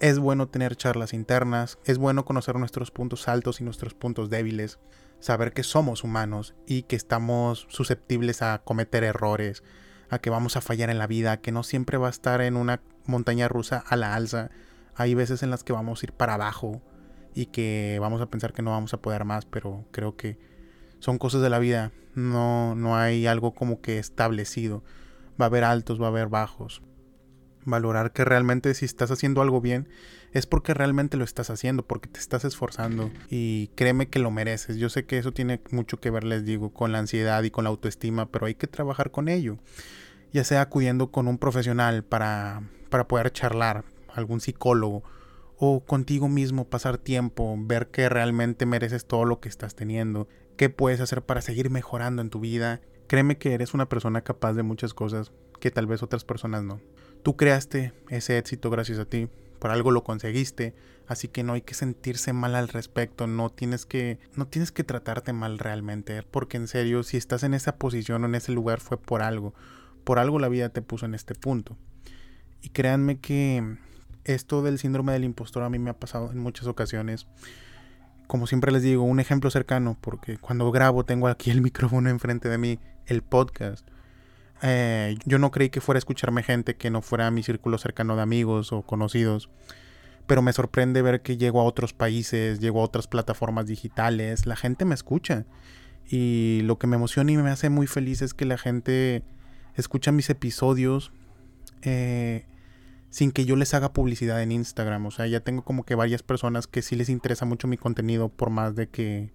Es 0.00 0.18
bueno 0.18 0.48
tener 0.48 0.76
charlas 0.76 1.12
internas, 1.12 1.78
es 1.84 1.98
bueno 1.98 2.24
conocer 2.24 2.56
nuestros 2.56 2.90
puntos 2.90 3.26
altos 3.26 3.60
y 3.60 3.64
nuestros 3.64 3.94
puntos 3.94 4.30
débiles, 4.30 4.78
saber 5.20 5.52
que 5.52 5.62
somos 5.62 6.04
humanos 6.04 6.54
y 6.66 6.82
que 6.82 6.96
estamos 6.96 7.66
susceptibles 7.68 8.42
a 8.42 8.62
cometer 8.64 9.04
errores, 9.04 9.62
a 10.10 10.18
que 10.18 10.30
vamos 10.30 10.56
a 10.56 10.60
fallar 10.60 10.90
en 10.90 10.98
la 10.98 11.06
vida, 11.06 11.40
que 11.40 11.52
no 11.52 11.62
siempre 11.62 11.98
va 11.98 12.06
a 12.06 12.10
estar 12.10 12.40
en 12.40 12.56
una 12.56 12.80
montaña 13.06 13.48
rusa 13.48 13.82
a 13.86 13.96
la 13.96 14.14
alza. 14.14 14.50
Hay 14.94 15.14
veces 15.14 15.42
en 15.42 15.50
las 15.50 15.64
que 15.64 15.72
vamos 15.72 16.02
a 16.02 16.06
ir 16.06 16.12
para 16.12 16.34
abajo 16.34 16.82
y 17.34 17.46
que 17.46 17.98
vamos 18.00 18.20
a 18.20 18.26
pensar 18.26 18.52
que 18.52 18.62
no 18.62 18.70
vamos 18.70 18.94
a 18.94 19.02
poder 19.02 19.24
más, 19.24 19.44
pero 19.44 19.84
creo 19.90 20.16
que 20.16 20.38
son 20.98 21.18
cosas 21.18 21.42
de 21.42 21.50
la 21.50 21.58
vida. 21.58 21.92
No, 22.14 22.74
no 22.74 22.96
hay 22.96 23.26
algo 23.26 23.54
como 23.54 23.80
que 23.80 23.98
establecido. 23.98 24.82
Va 25.40 25.44
a 25.44 25.48
haber 25.48 25.64
altos, 25.64 26.00
va 26.00 26.06
a 26.06 26.08
haber 26.10 26.28
bajos. 26.28 26.82
Valorar 27.68 28.12
que 28.12 28.24
realmente 28.24 28.72
si 28.72 28.86
estás 28.86 29.10
haciendo 29.10 29.42
algo 29.42 29.60
bien 29.60 29.88
es 30.32 30.46
porque 30.46 30.72
realmente 30.72 31.18
lo 31.18 31.24
estás 31.24 31.50
haciendo, 31.50 31.86
porque 31.86 32.08
te 32.08 32.18
estás 32.18 32.46
esforzando 32.46 33.10
y 33.28 33.68
créeme 33.74 34.08
que 34.08 34.18
lo 34.18 34.30
mereces. 34.30 34.76
Yo 34.76 34.88
sé 34.88 35.04
que 35.04 35.18
eso 35.18 35.32
tiene 35.32 35.60
mucho 35.70 35.98
que 35.98 36.10
ver, 36.10 36.24
les 36.24 36.46
digo, 36.46 36.72
con 36.72 36.92
la 36.92 36.98
ansiedad 36.98 37.42
y 37.42 37.50
con 37.50 37.64
la 37.64 37.70
autoestima, 37.70 38.30
pero 38.30 38.46
hay 38.46 38.54
que 38.54 38.66
trabajar 38.66 39.10
con 39.10 39.28
ello. 39.28 39.58
Ya 40.32 40.44
sea 40.44 40.62
acudiendo 40.62 41.10
con 41.10 41.28
un 41.28 41.36
profesional 41.36 42.04
para, 42.04 42.62
para 42.88 43.06
poder 43.06 43.32
charlar, 43.32 43.84
algún 44.14 44.40
psicólogo, 44.40 45.02
o 45.58 45.84
contigo 45.84 46.28
mismo 46.28 46.68
pasar 46.68 46.96
tiempo, 46.96 47.54
ver 47.58 47.88
que 47.88 48.08
realmente 48.08 48.64
mereces 48.64 49.04
todo 49.04 49.24
lo 49.24 49.40
que 49.40 49.48
estás 49.50 49.74
teniendo, 49.74 50.26
qué 50.56 50.70
puedes 50.70 51.00
hacer 51.00 51.22
para 51.22 51.42
seguir 51.42 51.68
mejorando 51.68 52.22
en 52.22 52.30
tu 52.30 52.40
vida. 52.40 52.80
Créeme 53.08 53.38
que 53.38 53.54
eres 53.54 53.74
una 53.74 53.88
persona 53.88 54.22
capaz 54.22 54.52
de 54.52 54.62
muchas 54.62 54.94
cosas 54.94 55.32
que 55.60 55.70
tal 55.70 55.86
vez 55.86 56.02
otras 56.02 56.24
personas 56.24 56.62
no. 56.62 56.80
Tú 57.22 57.36
creaste 57.36 57.92
ese 58.08 58.38
éxito 58.38 58.70
gracias 58.70 58.98
a 58.98 59.04
ti, 59.04 59.28
por 59.58 59.70
algo 59.70 59.90
lo 59.90 60.04
conseguiste, 60.04 60.74
así 61.06 61.28
que 61.28 61.42
no 61.42 61.54
hay 61.54 61.62
que 61.62 61.74
sentirse 61.74 62.32
mal 62.32 62.54
al 62.54 62.68
respecto, 62.68 63.26
no 63.26 63.50
tienes 63.50 63.86
que 63.86 64.18
no 64.36 64.46
tienes 64.46 64.72
que 64.72 64.84
tratarte 64.84 65.32
mal 65.32 65.58
realmente, 65.58 66.22
porque 66.22 66.56
en 66.56 66.68
serio, 66.68 67.02
si 67.02 67.16
estás 67.16 67.42
en 67.42 67.54
esa 67.54 67.76
posición 67.76 68.22
o 68.22 68.26
en 68.26 68.34
ese 68.34 68.52
lugar 68.52 68.80
fue 68.80 68.98
por 68.98 69.22
algo, 69.22 69.54
por 70.04 70.18
algo 70.18 70.38
la 70.38 70.48
vida 70.48 70.68
te 70.68 70.82
puso 70.82 71.06
en 71.06 71.14
este 71.14 71.34
punto. 71.34 71.76
Y 72.62 72.70
créanme 72.70 73.20
que 73.20 73.76
esto 74.24 74.62
del 74.62 74.78
síndrome 74.78 75.12
del 75.12 75.24
impostor 75.24 75.62
a 75.62 75.70
mí 75.70 75.78
me 75.78 75.90
ha 75.90 75.98
pasado 75.98 76.30
en 76.30 76.38
muchas 76.38 76.66
ocasiones. 76.66 77.26
Como 78.26 78.46
siempre 78.46 78.72
les 78.72 78.82
digo, 78.82 79.04
un 79.04 79.20
ejemplo 79.20 79.50
cercano, 79.50 79.96
porque 80.00 80.38
cuando 80.38 80.70
grabo 80.70 81.04
tengo 81.04 81.28
aquí 81.28 81.50
el 81.50 81.60
micrófono 81.62 82.10
enfrente 82.10 82.48
de 82.48 82.58
mí, 82.58 82.78
el 83.06 83.22
podcast 83.22 83.88
eh, 84.62 85.16
yo 85.24 85.38
no 85.38 85.50
creí 85.50 85.70
que 85.70 85.80
fuera 85.80 85.98
a 85.98 86.00
escucharme 86.00 86.42
gente 86.42 86.76
que 86.76 86.90
no 86.90 87.02
fuera 87.02 87.26
a 87.26 87.30
mi 87.30 87.42
círculo 87.42 87.78
cercano 87.78 88.16
de 88.16 88.22
amigos 88.22 88.72
o 88.72 88.82
conocidos. 88.82 89.50
Pero 90.26 90.42
me 90.42 90.52
sorprende 90.52 91.00
ver 91.00 91.22
que 91.22 91.36
llego 91.36 91.60
a 91.60 91.64
otros 91.64 91.94
países, 91.94 92.60
llego 92.60 92.80
a 92.80 92.84
otras 92.84 93.06
plataformas 93.06 93.66
digitales, 93.66 94.46
la 94.46 94.56
gente 94.56 94.84
me 94.84 94.94
escucha. 94.94 95.46
Y 96.10 96.60
lo 96.64 96.78
que 96.78 96.86
me 96.86 96.96
emociona 96.96 97.32
y 97.32 97.36
me 97.36 97.50
hace 97.50 97.70
muy 97.70 97.86
feliz 97.86 98.22
es 98.22 98.34
que 98.34 98.44
la 98.44 98.58
gente 98.58 99.22
escucha 99.74 100.12
mis 100.12 100.28
episodios 100.30 101.12
eh, 101.82 102.46
sin 103.10 103.30
que 103.30 103.44
yo 103.44 103.56
les 103.56 103.72
haga 103.74 103.92
publicidad 103.92 104.42
en 104.42 104.52
Instagram. 104.52 105.06
O 105.06 105.10
sea, 105.10 105.26
ya 105.26 105.40
tengo 105.40 105.62
como 105.62 105.84
que 105.84 105.94
varias 105.94 106.22
personas 106.22 106.66
que 106.66 106.82
sí 106.82 106.96
les 106.96 107.08
interesa 107.08 107.44
mucho 107.44 107.68
mi 107.68 107.76
contenido 107.76 108.28
por 108.28 108.50
más 108.50 108.74
de 108.74 108.88
que 108.88 109.32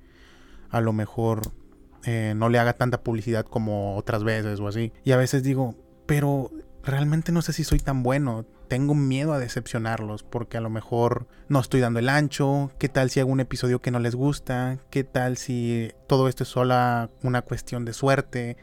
a 0.70 0.82
lo 0.82 0.94
mejor 0.94 1.52
eh, 2.06 2.34
no 2.36 2.50
le 2.50 2.60
haga 2.60 2.74
tanta 2.74 3.02
publicidad 3.02 3.46
como 3.46 3.96
otras 3.96 4.24
veces 4.24 4.60
o 4.60 4.68
así. 4.68 4.92
Y 5.04 5.12
a 5.12 5.18
veces 5.18 5.44
digo, 5.44 5.76
pero 6.06 6.52
realmente 6.84 7.32
no 7.32 7.42
sé 7.42 7.54
si 7.54 7.64
soy 7.64 7.80
tan 7.80 8.04
bueno. 8.04 8.46
Tengo 8.68 8.96
miedo 8.96 9.34
a 9.34 9.40
decepcionarlos 9.40 10.24
porque 10.24 10.58
a 10.58 10.62
lo 10.62 10.70
mejor 10.70 11.28
no 11.48 11.60
estoy 11.60 11.80
dando 11.80 12.00
el 12.00 12.10
ancho. 12.10 12.72
¿Qué 12.80 12.90
tal 12.90 13.10
si 13.10 13.20
hago 13.20 13.32
un 13.32 13.40
episodio 13.40 13.82
que 13.82 13.92
no 13.92 14.00
les 14.00 14.16
gusta? 14.16 14.80
¿Qué 14.90 15.04
tal 15.04 15.38
si 15.38 15.92
todo 16.08 16.28
esto 16.28 16.44
es 16.44 16.50
sola 16.50 17.10
una 17.22 17.42
cuestión 17.42 17.86
de 17.86 17.94
suerte? 17.94 18.58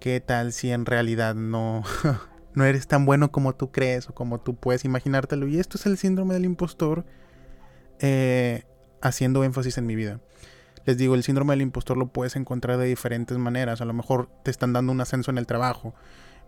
¿Qué 0.00 0.20
tal 0.20 0.52
si 0.52 0.70
en 0.70 0.86
realidad 0.86 1.34
no, 1.34 1.84
no 2.54 2.64
eres 2.64 2.86
tan 2.86 3.04
bueno 3.06 3.30
como 3.30 3.54
tú 3.54 3.70
crees 3.70 4.08
o 4.08 4.14
como 4.14 4.40
tú 4.40 4.56
puedes 4.56 4.84
imaginártelo? 4.84 5.46
Y 5.46 5.58
esto 5.58 5.78
es 5.78 5.86
el 5.86 5.98
síndrome 5.98 6.34
del 6.34 6.44
impostor 6.44 7.04
eh, 8.00 8.64
haciendo 9.00 9.44
énfasis 9.44 9.78
en 9.78 9.86
mi 9.86 9.94
vida. 9.94 10.20
Les 10.84 10.98
digo, 10.98 11.14
el 11.14 11.22
síndrome 11.22 11.52
del 11.52 11.62
impostor 11.62 11.96
lo 11.96 12.08
puedes 12.08 12.36
encontrar 12.36 12.78
de 12.78 12.86
diferentes 12.86 13.38
maneras. 13.38 13.80
A 13.80 13.84
lo 13.84 13.94
mejor 13.94 14.28
te 14.42 14.50
están 14.50 14.72
dando 14.72 14.92
un 14.92 15.00
ascenso 15.00 15.30
en 15.30 15.38
el 15.38 15.46
trabajo, 15.46 15.94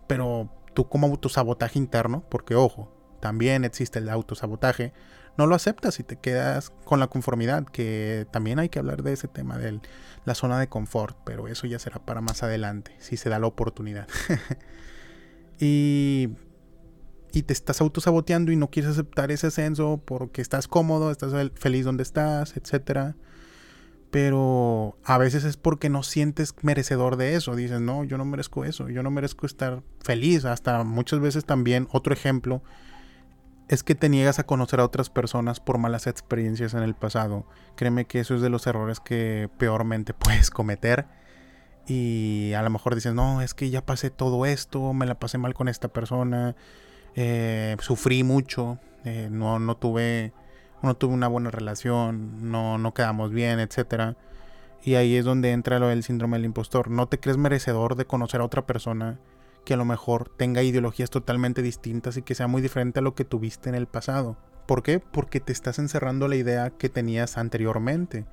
pero 0.07 0.49
tú 0.73 0.87
como 0.87 1.07
autosabotaje 1.07 1.79
interno, 1.79 2.23
porque 2.29 2.55
ojo, 2.55 2.91
también 3.19 3.65
existe 3.65 3.97
el 3.99 4.09
autosabotaje, 4.09 4.93
no 5.37 5.47
lo 5.47 5.55
aceptas 5.55 5.99
y 5.99 6.03
te 6.03 6.17
quedas 6.17 6.71
con 6.85 6.99
la 6.99 7.07
conformidad, 7.07 7.65
que 7.65 8.27
también 8.31 8.59
hay 8.59 8.69
que 8.69 8.79
hablar 8.79 9.01
de 9.01 9.13
ese 9.13 9.27
tema 9.27 9.57
de 9.57 9.79
la 10.25 10.35
zona 10.35 10.59
de 10.59 10.67
confort, 10.67 11.17
pero 11.25 11.47
eso 11.47 11.65
ya 11.67 11.79
será 11.79 11.99
para 12.05 12.21
más 12.21 12.43
adelante, 12.43 12.95
si 12.99 13.17
se 13.17 13.29
da 13.29 13.39
la 13.39 13.47
oportunidad. 13.47 14.07
y, 15.59 16.29
y 17.33 17.43
te 17.43 17.53
estás 17.53 17.81
autosaboteando 17.81 18.51
y 18.51 18.55
no 18.55 18.69
quieres 18.69 18.91
aceptar 18.91 19.31
ese 19.31 19.47
ascenso 19.47 20.01
porque 20.05 20.41
estás 20.41 20.67
cómodo, 20.67 21.09
estás 21.09 21.33
feliz 21.55 21.85
donde 21.85 22.03
estás, 22.03 22.55
etcétera 22.55 23.15
pero 24.11 24.97
a 25.03 25.17
veces 25.17 25.43
es 25.43 25.57
porque 25.57 25.89
no 25.89 26.03
sientes 26.03 26.55
merecedor 26.61 27.17
de 27.17 27.35
eso. 27.35 27.55
Dices, 27.55 27.81
no, 27.81 28.03
yo 28.03 28.17
no 28.17 28.25
merezco 28.25 28.65
eso, 28.65 28.89
yo 28.89 29.03
no 29.03 29.11
merezco 29.11 29.45
estar 29.45 29.83
feliz. 29.99 30.45
Hasta 30.45 30.83
muchas 30.83 31.19
veces 31.19 31.45
también, 31.45 31.87
otro 31.91 32.13
ejemplo, 32.13 32.63
es 33.67 33.83
que 33.83 33.95
te 33.95 34.09
niegas 34.09 34.39
a 34.39 34.45
conocer 34.45 34.79
a 34.79 34.85
otras 34.85 35.09
personas 35.09 35.59
por 35.59 35.77
malas 35.77 36.07
experiencias 36.07 36.73
en 36.73 36.83
el 36.83 36.95
pasado. 36.95 37.45
Créeme 37.75 38.05
que 38.05 38.21
eso 38.21 38.35
es 38.35 38.41
de 38.41 38.49
los 38.49 38.65
errores 38.65 38.99
que 38.99 39.49
peormente 39.57 40.13
puedes 40.13 40.49
cometer. 40.49 41.07
Y 41.85 42.53
a 42.53 42.61
lo 42.63 42.69
mejor 42.69 42.95
dices, 42.95 43.13
no, 43.13 43.41
es 43.41 43.53
que 43.53 43.69
ya 43.69 43.85
pasé 43.85 44.09
todo 44.09 44.45
esto, 44.45 44.93
me 44.93 45.05
la 45.05 45.19
pasé 45.19 45.37
mal 45.37 45.53
con 45.53 45.69
esta 45.69 45.87
persona, 45.87 46.55
eh, 47.15 47.77
sufrí 47.79 48.23
mucho, 48.23 48.77
eh, 49.05 49.29
no, 49.31 49.57
no 49.59 49.77
tuve 49.77 50.33
no 50.81 50.95
tuve 50.95 51.13
una 51.13 51.27
buena 51.27 51.51
relación, 51.51 52.51
no, 52.51 52.77
no 52.77 52.93
quedamos 52.93 53.31
bien, 53.31 53.59
etc. 53.59 54.15
Y 54.83 54.95
ahí 54.95 55.15
es 55.15 55.25
donde 55.25 55.51
entra 55.51 55.79
lo 55.79 55.87
del 55.87 56.03
síndrome 56.03 56.37
del 56.37 56.45
impostor. 56.45 56.89
No 56.89 57.07
te 57.07 57.19
crees 57.19 57.37
merecedor 57.37 57.95
de 57.95 58.05
conocer 58.05 58.41
a 58.41 58.45
otra 58.45 58.65
persona 58.65 59.19
que 59.65 59.73
a 59.73 59.77
lo 59.77 59.85
mejor 59.85 60.29
tenga 60.29 60.63
ideologías 60.63 61.09
totalmente 61.09 61.61
distintas 61.61 62.15
y 62.15 62.21
que 62.21 62.35
sea 62.35 62.47
muy 62.47 62.61
diferente 62.61 62.99
a 62.99 63.01
lo 63.01 63.15
que 63.15 63.25
tuviste 63.25 63.67
en 63.67 63.75
el 63.75 63.85
pasado. 63.85 64.37
¿Por 64.65 64.81
qué? 64.81 64.99
Porque 64.99 65.39
te 65.39 65.51
estás 65.51 65.79
encerrando 65.79 66.27
la 66.27 66.37
idea 66.37 66.69
que 66.69 66.89
tenías 66.89 67.37
anteriormente. 67.37 68.25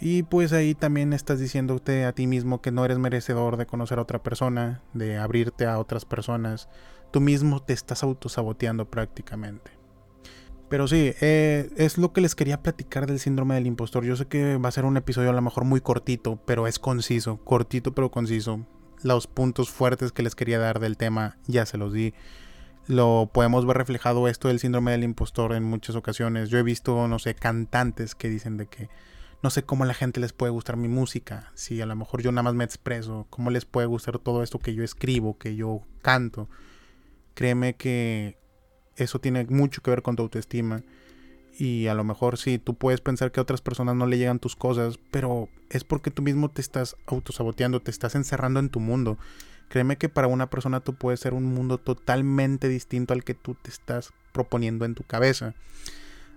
Y 0.00 0.24
pues 0.24 0.52
ahí 0.52 0.74
también 0.74 1.12
estás 1.12 1.40
diciéndote 1.40 2.04
a 2.04 2.12
ti 2.12 2.26
mismo 2.26 2.60
que 2.60 2.72
no 2.72 2.84
eres 2.84 2.98
merecedor 2.98 3.56
de 3.56 3.66
conocer 3.66 3.98
a 3.98 4.02
otra 4.02 4.22
persona, 4.22 4.82
de 4.94 5.16
abrirte 5.16 5.66
a 5.66 5.78
otras 5.78 6.04
personas. 6.04 6.68
Tú 7.12 7.20
mismo 7.20 7.62
te 7.62 7.72
estás 7.72 8.02
autosaboteando 8.02 8.88
prácticamente. 8.90 9.77
Pero 10.68 10.86
sí, 10.86 11.12
eh, 11.20 11.70
es 11.76 11.96
lo 11.96 12.12
que 12.12 12.20
les 12.20 12.34
quería 12.34 12.62
platicar 12.62 13.06
del 13.06 13.18
síndrome 13.18 13.54
del 13.54 13.66
impostor. 13.66 14.04
Yo 14.04 14.16
sé 14.16 14.26
que 14.26 14.56
va 14.58 14.68
a 14.68 14.72
ser 14.72 14.84
un 14.84 14.96
episodio 14.96 15.30
a 15.30 15.34
lo 15.34 15.40
mejor 15.40 15.64
muy 15.64 15.80
cortito, 15.80 16.38
pero 16.44 16.66
es 16.66 16.78
conciso, 16.78 17.38
cortito 17.38 17.94
pero 17.94 18.10
conciso. 18.10 18.66
Los 19.02 19.26
puntos 19.26 19.70
fuertes 19.70 20.12
que 20.12 20.22
les 20.22 20.34
quería 20.34 20.58
dar 20.58 20.80
del 20.80 20.96
tema 20.96 21.38
ya 21.46 21.64
se 21.64 21.78
los 21.78 21.92
di. 21.92 22.12
Lo 22.86 23.30
podemos 23.32 23.66
ver 23.66 23.78
reflejado 23.78 24.28
esto 24.28 24.48
del 24.48 24.60
síndrome 24.60 24.92
del 24.92 25.04
impostor 25.04 25.54
en 25.54 25.62
muchas 25.62 25.96
ocasiones. 25.96 26.50
Yo 26.50 26.58
he 26.58 26.62
visto, 26.62 27.08
no 27.08 27.18
sé, 27.18 27.34
cantantes 27.34 28.14
que 28.14 28.28
dicen 28.28 28.56
de 28.56 28.66
que 28.66 28.88
no 29.42 29.50
sé 29.50 29.62
cómo 29.62 29.84
a 29.84 29.86
la 29.86 29.94
gente 29.94 30.20
les 30.20 30.32
puede 30.32 30.50
gustar 30.50 30.76
mi 30.76 30.88
música, 30.88 31.52
si 31.54 31.80
a 31.80 31.86
lo 31.86 31.94
mejor 31.94 32.22
yo 32.22 32.32
nada 32.32 32.42
más 32.42 32.54
me 32.54 32.64
expreso, 32.64 33.26
cómo 33.30 33.50
les 33.50 33.64
puede 33.64 33.86
gustar 33.86 34.18
todo 34.18 34.42
esto 34.42 34.58
que 34.58 34.74
yo 34.74 34.82
escribo, 34.82 35.38
que 35.38 35.54
yo 35.54 35.82
canto. 36.02 36.48
Créeme 37.34 37.76
que 37.76 38.36
eso 38.98 39.18
tiene 39.20 39.44
mucho 39.44 39.80
que 39.82 39.90
ver 39.90 40.02
con 40.02 40.16
tu 40.16 40.22
autoestima. 40.22 40.82
Y 41.58 41.88
a 41.88 41.94
lo 41.94 42.04
mejor 42.04 42.38
sí, 42.38 42.58
tú 42.58 42.74
puedes 42.74 43.00
pensar 43.00 43.32
que 43.32 43.40
a 43.40 43.42
otras 43.42 43.60
personas 43.60 43.96
no 43.96 44.06
le 44.06 44.18
llegan 44.18 44.38
tus 44.38 44.54
cosas, 44.54 44.98
pero 45.10 45.48
es 45.70 45.82
porque 45.82 46.10
tú 46.10 46.22
mismo 46.22 46.50
te 46.50 46.60
estás 46.60 46.96
autosaboteando, 47.06 47.80
te 47.80 47.90
estás 47.90 48.14
encerrando 48.14 48.60
en 48.60 48.68
tu 48.68 48.78
mundo. 48.78 49.18
Créeme 49.68 49.96
que 49.96 50.08
para 50.08 50.28
una 50.28 50.48
persona 50.48 50.80
tú 50.80 50.94
puedes 50.94 51.20
ser 51.20 51.34
un 51.34 51.44
mundo 51.44 51.78
totalmente 51.78 52.68
distinto 52.68 53.12
al 53.12 53.24
que 53.24 53.34
tú 53.34 53.56
te 53.60 53.70
estás 53.70 54.12
proponiendo 54.32 54.84
en 54.84 54.94
tu 54.94 55.02
cabeza. 55.02 55.54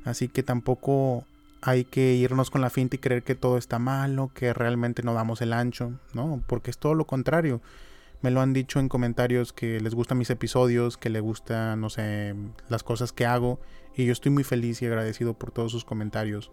Así 0.05 0.27
que 0.27 0.41
tampoco 0.41 1.25
hay 1.61 1.83
que 1.85 2.13
irnos 2.13 2.49
con 2.49 2.61
la 2.61 2.71
finta 2.71 2.95
y 2.95 2.99
creer 2.99 3.21
que 3.21 3.35
todo 3.35 3.59
está 3.59 3.77
malo, 3.77 4.31
que 4.33 4.53
realmente 4.53 5.03
no 5.03 5.13
damos 5.13 5.41
el 5.41 5.53
ancho, 5.53 5.93
¿no? 6.13 6.41
Porque 6.47 6.71
es 6.71 6.79
todo 6.79 6.95
lo 6.95 7.05
contrario 7.05 7.61
Me 8.21 8.31
lo 8.31 8.41
han 8.41 8.53
dicho 8.53 8.79
en 8.79 8.87
comentarios 8.87 9.51
que 9.51 9.79
les 9.79 9.95
gustan 9.95 10.17
mis 10.17 10.29
episodios, 10.29 10.97
que 10.97 11.09
les 11.09 11.21
gustan, 11.21 11.81
no 11.81 11.89
sé, 11.89 12.35
las 12.69 12.83
cosas 12.83 13.11
que 13.11 13.25
hago. 13.25 13.59
Y 13.95 14.05
yo 14.05 14.13
estoy 14.13 14.31
muy 14.31 14.43
feliz 14.43 14.81
y 14.81 14.85
agradecido 14.85 15.33
por 15.33 15.51
todos 15.51 15.71
sus 15.71 15.85
comentarios. 15.85 16.51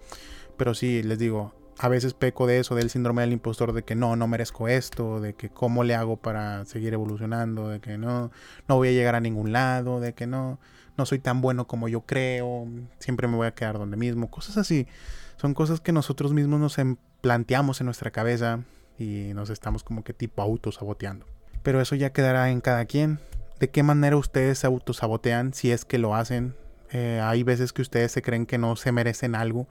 Pero 0.56 0.74
sí, 0.74 1.02
les 1.02 1.18
digo, 1.18 1.54
a 1.78 1.88
veces 1.88 2.14
peco 2.14 2.46
de 2.46 2.58
eso, 2.58 2.74
del 2.74 2.90
síndrome 2.90 3.22
del 3.22 3.32
impostor, 3.32 3.72
de 3.72 3.84
que 3.84 3.94
no, 3.94 4.16
no 4.16 4.26
merezco 4.26 4.66
esto, 4.66 5.20
de 5.20 5.34
que 5.34 5.48
cómo 5.48 5.84
le 5.84 5.94
hago 5.94 6.16
para 6.16 6.64
seguir 6.64 6.92
evolucionando, 6.92 7.68
de 7.68 7.80
que 7.80 7.98
no, 7.98 8.32
no 8.66 8.76
voy 8.76 8.88
a 8.88 8.92
llegar 8.92 9.14
a 9.14 9.20
ningún 9.20 9.52
lado, 9.52 10.00
de 10.00 10.14
que 10.14 10.26
no, 10.26 10.58
no 10.96 11.06
soy 11.06 11.20
tan 11.20 11.40
bueno 11.40 11.66
como 11.66 11.88
yo 11.88 12.00
creo, 12.00 12.66
siempre 12.98 13.28
me 13.28 13.36
voy 13.36 13.46
a 13.46 13.54
quedar 13.54 13.78
donde 13.78 13.96
mismo, 13.96 14.30
cosas 14.30 14.56
así. 14.56 14.88
Son 15.36 15.54
cosas 15.54 15.80
que 15.80 15.92
nosotros 15.92 16.32
mismos 16.32 16.58
nos 16.58 16.78
em, 16.78 16.96
planteamos 17.20 17.80
en 17.80 17.84
nuestra 17.84 18.10
cabeza 18.10 18.64
y 18.98 19.32
nos 19.34 19.50
estamos 19.50 19.84
como 19.84 20.02
que 20.02 20.12
tipo 20.12 20.42
autosaboteando. 20.42 21.26
Pero 21.68 21.82
eso 21.82 21.96
ya 21.96 22.14
quedará 22.14 22.48
en 22.50 22.62
cada 22.62 22.86
quien. 22.86 23.20
¿De 23.60 23.68
qué 23.68 23.82
manera 23.82 24.16
ustedes 24.16 24.60
se 24.60 24.66
autosabotean 24.66 25.52
si 25.52 25.70
es 25.70 25.84
que 25.84 25.98
lo 25.98 26.14
hacen? 26.14 26.54
Eh, 26.92 27.20
hay 27.22 27.42
veces 27.42 27.74
que 27.74 27.82
ustedes 27.82 28.10
se 28.10 28.22
creen 28.22 28.46
que 28.46 28.56
no 28.56 28.74
se 28.74 28.90
merecen 28.90 29.34
algo 29.34 29.68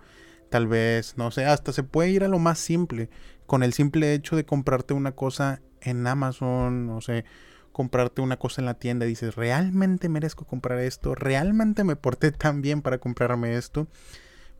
Tal 0.51 0.67
vez, 0.67 1.17
no 1.17 1.31
sé, 1.31 1.45
hasta 1.45 1.73
se 1.73 1.81
puede 1.81 2.11
ir 2.11 2.23
a 2.23 2.27
lo 2.27 2.37
más 2.37 2.59
simple. 2.59 3.09
Con 3.47 3.63
el 3.63 3.73
simple 3.73 4.13
hecho 4.13 4.35
de 4.35 4.45
comprarte 4.45 4.93
una 4.93 5.13
cosa 5.13 5.59
en 5.81 6.05
Amazon, 6.05 6.85
no 6.85 7.01
sé, 7.01 7.25
comprarte 7.71 8.21
una 8.21 8.37
cosa 8.37 8.61
en 8.61 8.67
la 8.67 8.75
tienda 8.75 9.07
dices, 9.07 9.33
¿realmente 9.35 10.07
merezco 10.07 10.45
comprar 10.45 10.77
esto? 10.77 11.15
¿Realmente 11.15 11.83
me 11.83 11.95
porté 11.95 12.31
tan 12.31 12.61
bien 12.61 12.83
para 12.83 12.99
comprarme 12.99 13.55
esto? 13.55 13.87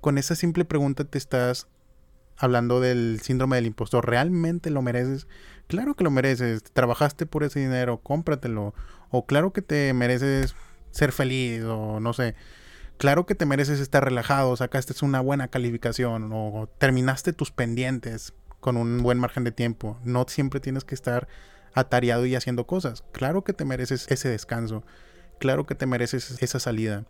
Con 0.01 0.17
esa 0.17 0.33
simple 0.33 0.65
pregunta 0.65 1.03
te 1.05 1.19
estás 1.19 1.67
hablando 2.37 2.79
del 2.79 3.19
síndrome 3.21 3.57
del 3.57 3.65
impostor. 3.67 4.07
¿Realmente 4.07 4.69
lo 4.69 4.81
mereces? 4.81 5.27
Claro 5.67 5.95
que 5.95 6.03
lo 6.03 6.11
mereces. 6.11 6.63
Trabajaste 6.63 7.25
por 7.25 7.43
ese 7.43 7.59
dinero, 7.59 7.99
cómpratelo. 7.99 8.73
O 9.09 9.25
claro 9.25 9.53
que 9.53 9.61
te 9.61 9.93
mereces 9.93 10.55
ser 10.91 11.11
feliz 11.11 11.63
o 11.63 11.99
no 11.99 12.13
sé 12.13 12.35
claro 12.97 13.25
que 13.25 13.35
te 13.35 13.45
mereces 13.45 13.79
estar 13.79 14.03
relajado, 14.03 14.55
sacaste 14.55 14.93
una 15.05 15.21
buena 15.21 15.47
calificación 15.47 16.31
o 16.33 16.67
terminaste 16.77 17.33
tus 17.33 17.51
pendientes 17.51 18.33
con 18.59 18.77
un 18.77 19.03
buen 19.03 19.19
margen 19.19 19.43
de 19.43 19.51
tiempo. 19.51 19.99
No 20.03 20.25
siempre 20.27 20.59
tienes 20.59 20.83
que 20.83 20.95
estar 20.95 21.27
atareado 21.73 22.25
y 22.25 22.35
haciendo 22.35 22.65
cosas. 22.65 23.03
Claro 23.11 23.43
que 23.43 23.53
te 23.53 23.65
mereces 23.65 24.07
ese 24.09 24.29
descanso. 24.29 24.83
Claro 25.39 25.65
que 25.65 25.75
te 25.75 25.85
mereces 25.85 26.41
esa 26.41 26.59
salida. 26.59 27.05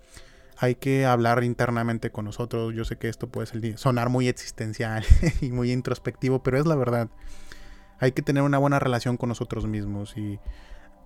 Hay 0.57 0.75
que 0.75 1.05
hablar 1.05 1.43
internamente 1.43 2.11
con 2.11 2.25
nosotros. 2.25 2.73
Yo 2.75 2.83
sé 2.83 2.97
que 2.97 3.09
esto 3.09 3.27
puede 3.27 3.77
sonar 3.77 4.09
muy 4.09 4.27
existencial 4.27 5.05
y 5.41 5.51
muy 5.51 5.71
introspectivo, 5.71 6.43
pero 6.43 6.59
es 6.59 6.65
la 6.65 6.75
verdad. 6.75 7.09
Hay 7.99 8.11
que 8.11 8.21
tener 8.21 8.43
una 8.43 8.57
buena 8.57 8.79
relación 8.79 9.17
con 9.17 9.29
nosotros 9.29 9.65
mismos 9.67 10.15
y 10.17 10.39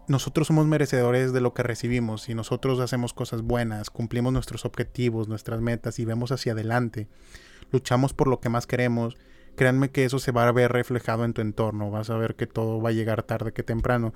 nosotros 0.07 0.47
somos 0.47 0.67
merecedores 0.67 1.33
de 1.33 1.41
lo 1.41 1.53
que 1.53 1.63
recibimos. 1.63 2.23
Si 2.23 2.35
nosotros 2.35 2.79
hacemos 2.79 3.13
cosas 3.13 3.41
buenas, 3.41 3.89
cumplimos 3.89 4.33
nuestros 4.33 4.65
objetivos, 4.65 5.27
nuestras 5.27 5.61
metas 5.61 5.99
y 5.99 6.05
vemos 6.05 6.31
hacia 6.31 6.53
adelante, 6.53 7.07
luchamos 7.71 8.13
por 8.13 8.27
lo 8.27 8.39
que 8.39 8.49
más 8.49 8.67
queremos, 8.67 9.15
créanme 9.55 9.91
que 9.91 10.05
eso 10.05 10.19
se 10.19 10.31
va 10.31 10.47
a 10.47 10.51
ver 10.51 10.71
reflejado 10.71 11.25
en 11.25 11.33
tu 11.33 11.41
entorno. 11.41 11.91
Vas 11.91 12.09
a 12.09 12.17
ver 12.17 12.35
que 12.35 12.47
todo 12.47 12.81
va 12.81 12.89
a 12.89 12.93
llegar 12.93 13.23
tarde 13.23 13.53
que 13.53 13.63
temprano. 13.63 14.13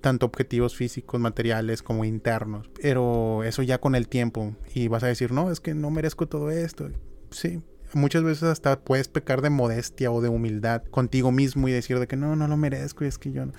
Tanto 0.00 0.26
objetivos 0.26 0.74
físicos, 0.74 1.20
materiales 1.20 1.82
como 1.82 2.04
internos. 2.04 2.68
Pero 2.80 3.44
eso 3.44 3.62
ya 3.62 3.78
con 3.78 3.94
el 3.94 4.08
tiempo. 4.08 4.56
Y 4.74 4.88
vas 4.88 5.04
a 5.04 5.06
decir, 5.06 5.32
no, 5.32 5.50
es 5.50 5.60
que 5.60 5.74
no 5.74 5.90
merezco 5.90 6.26
todo 6.26 6.50
esto. 6.50 6.88
Sí, 7.30 7.62
muchas 7.94 8.22
veces 8.22 8.44
hasta 8.44 8.80
puedes 8.80 9.08
pecar 9.08 9.42
de 9.42 9.50
modestia 9.50 10.10
o 10.10 10.20
de 10.20 10.28
humildad 10.28 10.82
contigo 10.90 11.32
mismo 11.32 11.68
y 11.68 11.72
decir 11.72 11.98
de 11.98 12.06
que 12.06 12.16
no, 12.16 12.36
no 12.36 12.48
lo 12.48 12.56
merezco 12.56 13.04
y 13.04 13.08
es 13.08 13.18
que 13.18 13.32
yo 13.32 13.46
no. 13.46 13.52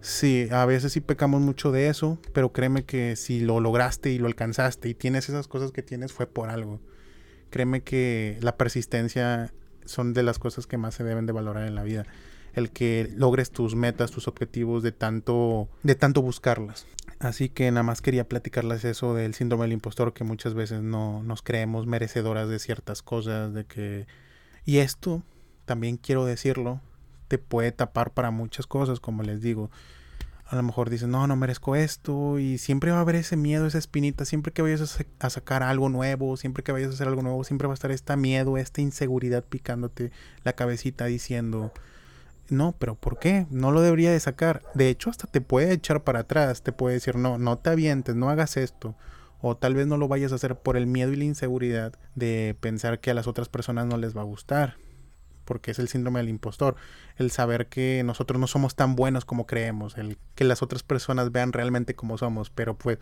Sí, 0.00 0.48
a 0.50 0.66
veces 0.66 0.92
sí 0.92 1.00
pecamos 1.00 1.40
mucho 1.40 1.72
de 1.72 1.88
eso, 1.88 2.18
pero 2.34 2.52
créeme 2.52 2.84
que 2.84 3.16
si 3.16 3.40
lo 3.40 3.58
lograste 3.60 4.10
y 4.10 4.18
lo 4.18 4.26
alcanzaste 4.26 4.90
y 4.90 4.94
tienes 4.94 5.30
esas 5.30 5.48
cosas 5.48 5.72
que 5.72 5.82
tienes 5.82 6.12
fue 6.12 6.26
por 6.26 6.50
algo. 6.50 6.78
Créeme 7.48 7.82
que 7.82 8.36
la 8.42 8.56
persistencia 8.58 9.52
son 9.86 10.12
de 10.12 10.22
las 10.22 10.38
cosas 10.38 10.66
que 10.66 10.76
más 10.76 10.94
se 10.94 11.04
deben 11.04 11.24
de 11.24 11.32
valorar 11.32 11.66
en 11.66 11.74
la 11.74 11.84
vida. 11.84 12.04
El 12.52 12.70
que 12.70 13.10
logres 13.16 13.50
tus 13.50 13.74
metas, 13.74 14.10
tus 14.10 14.28
objetivos 14.28 14.82
de 14.82 14.92
tanto, 14.92 15.68
de 15.82 15.94
tanto 15.94 16.20
buscarlas. 16.20 16.86
Así 17.24 17.48
que 17.48 17.70
nada 17.70 17.82
más 17.82 18.02
quería 18.02 18.28
platicarles 18.28 18.84
eso 18.84 19.14
del 19.14 19.32
síndrome 19.32 19.64
del 19.64 19.72
impostor, 19.72 20.12
que 20.12 20.24
muchas 20.24 20.52
veces 20.52 20.82
no 20.82 21.22
nos 21.22 21.40
creemos 21.40 21.86
merecedoras 21.86 22.50
de 22.50 22.58
ciertas 22.58 23.02
cosas, 23.02 23.54
de 23.54 23.64
que... 23.64 24.06
Y 24.66 24.78
esto, 24.78 25.22
también 25.64 25.96
quiero 25.96 26.26
decirlo, 26.26 26.82
te 27.28 27.38
puede 27.38 27.72
tapar 27.72 28.12
para 28.12 28.30
muchas 28.30 28.66
cosas, 28.66 29.00
como 29.00 29.22
les 29.22 29.40
digo. 29.40 29.70
A 30.44 30.54
lo 30.54 30.62
mejor 30.62 30.90
dices, 30.90 31.08
no, 31.08 31.26
no 31.26 31.34
merezco 31.34 31.76
esto. 31.76 32.38
Y 32.38 32.58
siempre 32.58 32.90
va 32.90 32.98
a 32.98 33.00
haber 33.00 33.16
ese 33.16 33.38
miedo, 33.38 33.66
esa 33.66 33.78
espinita. 33.78 34.26
Siempre 34.26 34.52
que 34.52 34.60
vayas 34.60 34.98
a, 35.18 35.30
sacar 35.30 35.62
algo 35.62 35.88
nuevo, 35.88 36.36
siempre 36.36 36.62
que 36.62 36.72
vayas 36.72 36.90
a 36.90 36.92
hacer 36.92 37.08
algo 37.08 37.22
nuevo, 37.22 37.42
siempre 37.42 37.66
va 37.66 37.72
a 37.72 37.74
estar 37.74 37.90
este 37.90 38.16
miedo, 38.18 38.58
esta 38.58 38.82
inseguridad 38.82 39.42
picándote 39.44 40.12
la 40.42 40.52
cabecita 40.52 41.06
diciendo, 41.06 41.72
no, 42.48 42.74
pero 42.78 42.94
¿por 42.94 43.18
qué? 43.18 43.46
No 43.50 43.72
lo 43.72 43.80
debería 43.80 44.10
de 44.10 44.20
sacar. 44.20 44.62
De 44.74 44.88
hecho, 44.88 45.10
hasta 45.10 45.26
te 45.26 45.40
puede 45.40 45.72
echar 45.72 46.04
para 46.04 46.20
atrás. 46.20 46.62
Te 46.62 46.72
puede 46.72 46.94
decir, 46.94 47.16
no, 47.16 47.38
no 47.38 47.58
te 47.58 47.70
avientes, 47.70 48.14
no 48.14 48.30
hagas 48.30 48.56
esto. 48.56 48.94
O 49.40 49.56
tal 49.56 49.74
vez 49.74 49.86
no 49.86 49.96
lo 49.96 50.08
vayas 50.08 50.32
a 50.32 50.36
hacer 50.36 50.56
por 50.56 50.76
el 50.76 50.86
miedo 50.86 51.12
y 51.12 51.16
la 51.16 51.24
inseguridad 51.24 51.92
de 52.14 52.56
pensar 52.60 53.00
que 53.00 53.10
a 53.10 53.14
las 53.14 53.26
otras 53.26 53.48
personas 53.48 53.86
no 53.86 53.96
les 53.96 54.16
va 54.16 54.22
a 54.22 54.24
gustar 54.24 54.76
porque 55.44 55.70
es 55.70 55.78
el 55.78 55.88
síndrome 55.88 56.20
del 56.20 56.28
impostor, 56.28 56.76
el 57.16 57.30
saber 57.30 57.68
que 57.68 58.02
nosotros 58.04 58.40
no 58.40 58.46
somos 58.46 58.74
tan 58.74 58.96
buenos 58.96 59.24
como 59.24 59.46
creemos, 59.46 59.96
el 59.96 60.18
que 60.34 60.44
las 60.44 60.62
otras 60.62 60.82
personas 60.82 61.32
vean 61.32 61.52
realmente 61.52 61.94
como 61.94 62.18
somos, 62.18 62.50
pero 62.50 62.76
pues 62.76 62.98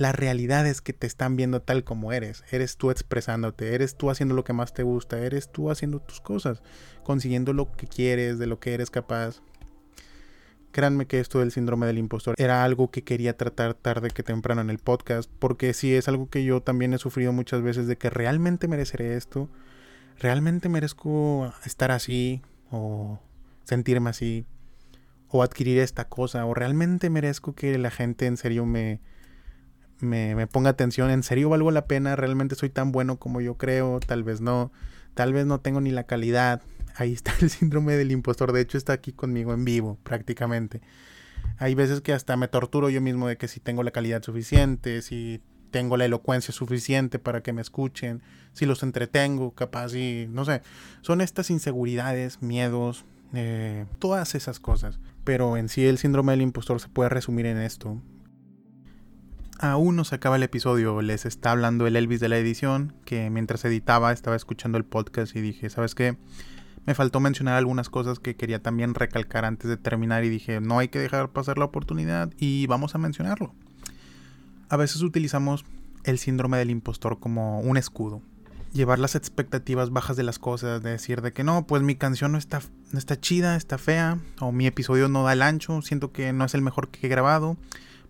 la 0.00 0.12
realidad 0.12 0.66
es 0.66 0.80
que 0.80 0.94
te 0.94 1.06
están 1.06 1.36
viendo 1.36 1.60
tal 1.60 1.84
como 1.84 2.10
eres, 2.14 2.42
eres 2.50 2.78
tú 2.78 2.90
expresándote, 2.90 3.74
eres 3.74 3.96
tú 3.96 4.08
haciendo 4.08 4.34
lo 4.34 4.44
que 4.44 4.54
más 4.54 4.72
te 4.72 4.82
gusta, 4.82 5.18
eres 5.18 5.52
tú 5.52 5.70
haciendo 5.70 6.00
tus 6.00 6.22
cosas, 6.22 6.62
consiguiendo 7.02 7.52
lo 7.52 7.70
que 7.70 7.86
quieres, 7.86 8.38
de 8.38 8.46
lo 8.46 8.58
que 8.58 8.72
eres 8.72 8.88
capaz. 8.88 9.42
Créanme 10.72 11.04
que 11.04 11.20
esto 11.20 11.40
del 11.40 11.52
síndrome 11.52 11.86
del 11.86 11.98
impostor 11.98 12.34
era 12.38 12.64
algo 12.64 12.90
que 12.90 13.04
quería 13.04 13.36
tratar 13.36 13.74
tarde 13.74 14.08
que 14.08 14.22
temprano 14.22 14.62
en 14.62 14.70
el 14.70 14.78
podcast, 14.78 15.30
porque 15.38 15.74
sí 15.74 15.94
es 15.94 16.08
algo 16.08 16.30
que 16.30 16.44
yo 16.44 16.62
también 16.62 16.94
he 16.94 16.98
sufrido 16.98 17.34
muchas 17.34 17.60
veces 17.60 17.86
de 17.86 17.98
que 17.98 18.08
realmente 18.08 18.68
mereceré 18.68 19.18
esto, 19.18 19.50
¿realmente 20.18 20.70
merezco 20.70 21.52
estar 21.66 21.90
así 21.90 22.40
o 22.70 23.20
sentirme 23.64 24.08
así 24.08 24.46
o 25.28 25.42
adquirir 25.42 25.78
esta 25.78 26.08
cosa 26.08 26.46
o 26.46 26.54
realmente 26.54 27.10
merezco 27.10 27.54
que 27.54 27.76
la 27.76 27.90
gente 27.90 28.24
en 28.24 28.38
serio 28.38 28.64
me, 28.64 28.98
me, 30.02 30.46
ponga 30.46 30.70
atención, 30.70 31.10
en 31.10 31.22
serio 31.22 31.48
valgo 31.48 31.70
la 31.70 31.86
pena, 31.86 32.16
realmente 32.16 32.54
soy 32.54 32.70
tan 32.70 32.92
bueno 32.92 33.18
como 33.18 33.40
yo 33.40 33.56
creo, 33.56 34.00
tal 34.00 34.22
vez 34.22 34.40
no, 34.40 34.72
tal 35.14 35.32
vez 35.32 35.46
no 35.46 35.60
tengo 35.60 35.80
ni 35.80 35.90
la 35.90 36.04
calidad. 36.04 36.62
Ahí 36.96 37.12
está 37.12 37.32
el 37.40 37.50
síndrome 37.50 37.96
del 37.96 38.12
impostor, 38.12 38.52
de 38.52 38.60
hecho 38.60 38.78
está 38.78 38.92
aquí 38.92 39.12
conmigo 39.12 39.52
en 39.52 39.64
vivo 39.64 39.98
prácticamente. 40.02 40.80
Hay 41.58 41.74
veces 41.74 42.00
que 42.00 42.12
hasta 42.12 42.36
me 42.36 42.48
torturo 42.48 42.90
yo 42.90 43.00
mismo 43.00 43.28
de 43.28 43.36
que 43.36 43.48
si 43.48 43.60
tengo 43.60 43.82
la 43.82 43.90
calidad 43.90 44.22
suficiente, 44.22 45.02
si 45.02 45.40
tengo 45.70 45.96
la 45.96 46.04
elocuencia 46.04 46.52
suficiente 46.52 47.18
para 47.18 47.42
que 47.42 47.52
me 47.52 47.62
escuchen, 47.62 48.22
si 48.52 48.66
los 48.66 48.82
entretengo, 48.82 49.52
capaz 49.52 49.94
y 49.94 50.26
no 50.30 50.44
sé, 50.44 50.62
son 51.02 51.20
estas 51.20 51.50
inseguridades, 51.50 52.42
miedos, 52.42 53.04
eh, 53.34 53.86
todas 53.98 54.34
esas 54.34 54.60
cosas. 54.60 54.98
Pero 55.24 55.56
en 55.56 55.68
sí 55.68 55.86
el 55.86 55.98
síndrome 55.98 56.32
del 56.32 56.42
impostor 56.42 56.80
se 56.80 56.88
puede 56.88 57.10
resumir 57.10 57.46
en 57.46 57.58
esto. 57.58 58.00
Aún 59.62 59.94
no 59.94 60.04
se 60.04 60.14
acaba 60.14 60.36
el 60.36 60.42
episodio, 60.42 61.02
les 61.02 61.26
está 61.26 61.52
hablando 61.52 61.86
el 61.86 61.96
Elvis 61.96 62.20
de 62.20 62.28
la 62.28 62.38
edición, 62.38 62.94
que 63.04 63.30
mientras 63.30 63.64
editaba 63.64 64.10
estaba 64.12 64.36
escuchando 64.36 64.78
el 64.78 64.84
podcast 64.84 65.36
y 65.36 65.40
dije, 65.40 65.68
¿sabes 65.70 65.94
qué? 65.94 66.16
Me 66.86 66.94
faltó 66.94 67.20
mencionar 67.20 67.56
algunas 67.56 67.90
cosas 67.90 68.18
que 68.18 68.36
quería 68.36 68.62
también 68.62 68.94
recalcar 68.94 69.44
antes 69.44 69.68
de 69.68 69.76
terminar 69.76 70.24
y 70.24 70.30
dije, 70.30 70.60
no 70.60 70.78
hay 70.78 70.88
que 70.88 70.98
dejar 70.98 71.28
pasar 71.28 71.58
la 71.58 71.66
oportunidad 71.66 72.32
y 72.38 72.66
vamos 72.66 72.94
a 72.94 72.98
mencionarlo 72.98 73.54
a 74.70 74.76
veces 74.76 75.02
utilizamos 75.02 75.64
el 76.04 76.18
síndrome 76.18 76.56
del 76.56 76.70
impostor 76.70 77.18
como 77.18 77.60
un 77.60 77.76
escudo. 77.76 78.22
Llevar 78.72 79.00
las 79.00 79.16
expectativas 79.16 79.90
bajas 79.90 80.16
de 80.16 80.22
las 80.22 80.38
cosas, 80.38 80.80
de 80.80 80.90
decir 80.90 81.22
de 81.22 81.32
que 81.32 81.42
no, 81.42 81.66
pues 81.66 81.82
mi 81.82 81.96
canción 81.96 82.32
no 82.32 82.38
está, 82.38 82.62
no 82.92 82.98
está 83.00 83.20
chida, 83.20 83.56
está 83.56 83.78
fea, 83.78 84.18
o 84.38 84.52
mi 84.52 84.68
episodio 84.68 85.08
no 85.08 85.24
da 85.24 85.32
el 85.32 85.42
ancho, 85.42 85.82
siento 85.82 86.12
que 86.12 86.32
no 86.32 86.44
es 86.44 86.54
el 86.54 86.62
mejor 86.62 86.88
que 86.88 87.04
he 87.04 87.10
grabado. 87.10 87.56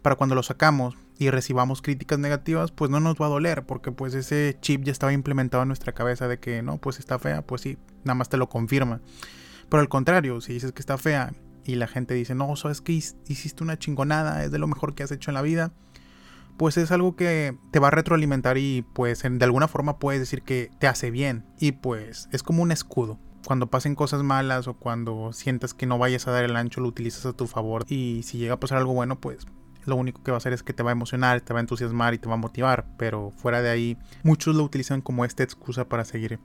Para 0.03 0.17
cuando 0.17 0.35
lo 0.35 0.43
sacamos 0.43 0.97
y 1.21 1.29
recibamos 1.29 1.83
críticas 1.83 2.19
negativas, 2.19 2.73
pues 2.73 2.91
no 2.91 2.99
nos 2.99 3.17
va 3.17 3.27
a 3.27 3.29
doler, 3.29 3.67
porque 3.67 3.93
pues 3.93 4.15
ese 4.15 4.57
chip 4.63 4.85
ya 4.85 4.91
estaba 4.91 5.13
implementado 5.13 5.63
en 5.63 5.69
nuestra 5.69 5.93
cabeza 5.93 6.29
de 6.29 6.41
que 6.41 6.63
no, 6.63 6.79
pues 6.79 6.99
está 6.99 7.19
fea, 7.19 7.43
pues 7.43 7.61
sí, 7.61 7.77
nada 8.05 8.15
más 8.15 8.31
te 8.31 8.39
lo 8.39 8.49
confirma. 8.49 9.03
Pero 9.69 9.83
al 9.83 9.91
contrario, 9.91 10.41
si 10.41 10.55
dices 10.55 10.73
que 10.73 10.81
está 10.81 10.97
fea 10.97 11.35
y 11.63 11.75
la 11.75 11.89
gente 11.89 12.15
dice, 12.15 12.35
no, 12.35 12.57
sabes 12.57 12.81
que 12.81 12.93
hiciste 12.93 13.63
una 13.63 13.79
chingonada, 13.79 14.43
es 14.45 14.51
de 14.51 14.59
lo 14.59 14.67
mejor 14.67 14.95
que 14.95 15.03
has 15.03 15.13
hecho 15.13 15.31
en 15.31 15.35
la 15.35 15.43
vida, 15.43 15.75
pues 16.57 16.79
es 16.79 16.91
algo 16.91 17.17
que 17.17 17.55
te 17.71 17.81
va 17.81 17.89
a 17.89 17.91
retroalimentar 17.91 18.57
y 18.57 18.87
pues 18.95 19.23
de 19.23 19.45
alguna 19.45 19.69
forma 19.69 19.99
puedes 19.99 20.23
decir 20.23 20.41
que 20.41 20.71
te 20.79 20.87
hace 20.87 21.11
bien 21.11 21.45
y 21.59 21.73
pues 21.73 22.31
es 22.33 22.43
como 22.43 22.63
un 22.63 22.73
escudo. 22.73 23.19
cuando 23.47 23.67
pasen 23.69 23.95
cosas 23.95 24.23
malas 24.23 24.69
o 24.69 24.75
cuando 24.75 25.35
sientas 25.35 25.75
que 25.75 25.85
no 25.85 25.99
vayas 25.99 26.27
a 26.27 26.31
dar 26.31 26.45
el 26.45 26.57
ancho, 26.57 26.81
lo 26.81 26.89
utilizas 26.89 27.27
a 27.27 27.35
tu 27.35 27.47
favor. 27.47 27.85
Y 27.89 28.23
si 28.23 28.39
llega 28.39 28.55
a 28.55 28.61
pasar 28.61 28.79
algo 28.79 28.95
bueno, 28.95 29.21
pues 29.21 29.47
lo 29.85 29.97
único 29.97 30.23
que 30.23 30.31
va 30.31 30.37
a 30.37 30.39
hacer 30.39 30.53
es 30.53 30.63
que 30.63 30.73
te 30.73 30.83
va 30.83 30.91
a 30.91 30.93
emocionar, 30.93 31.41
te 31.41 31.53
va 31.53 31.61
a 31.61 31.63
entusiasmar 31.63 32.15
y 32.15 32.19
te 32.19 32.29
va 32.29 32.35
a 32.35 32.39
motivar. 32.39 32.87
Pero 32.97 33.31
fuera 33.31 33.63
de 33.63 33.71
ahí, 33.71 33.99
muchos 34.23 34.55
lo 34.55 34.65
utilizan 34.65 35.01
como 35.01 35.25
esta 35.25 35.43
excusa 35.43 35.89
para 35.89 36.05
seguir 36.05 36.39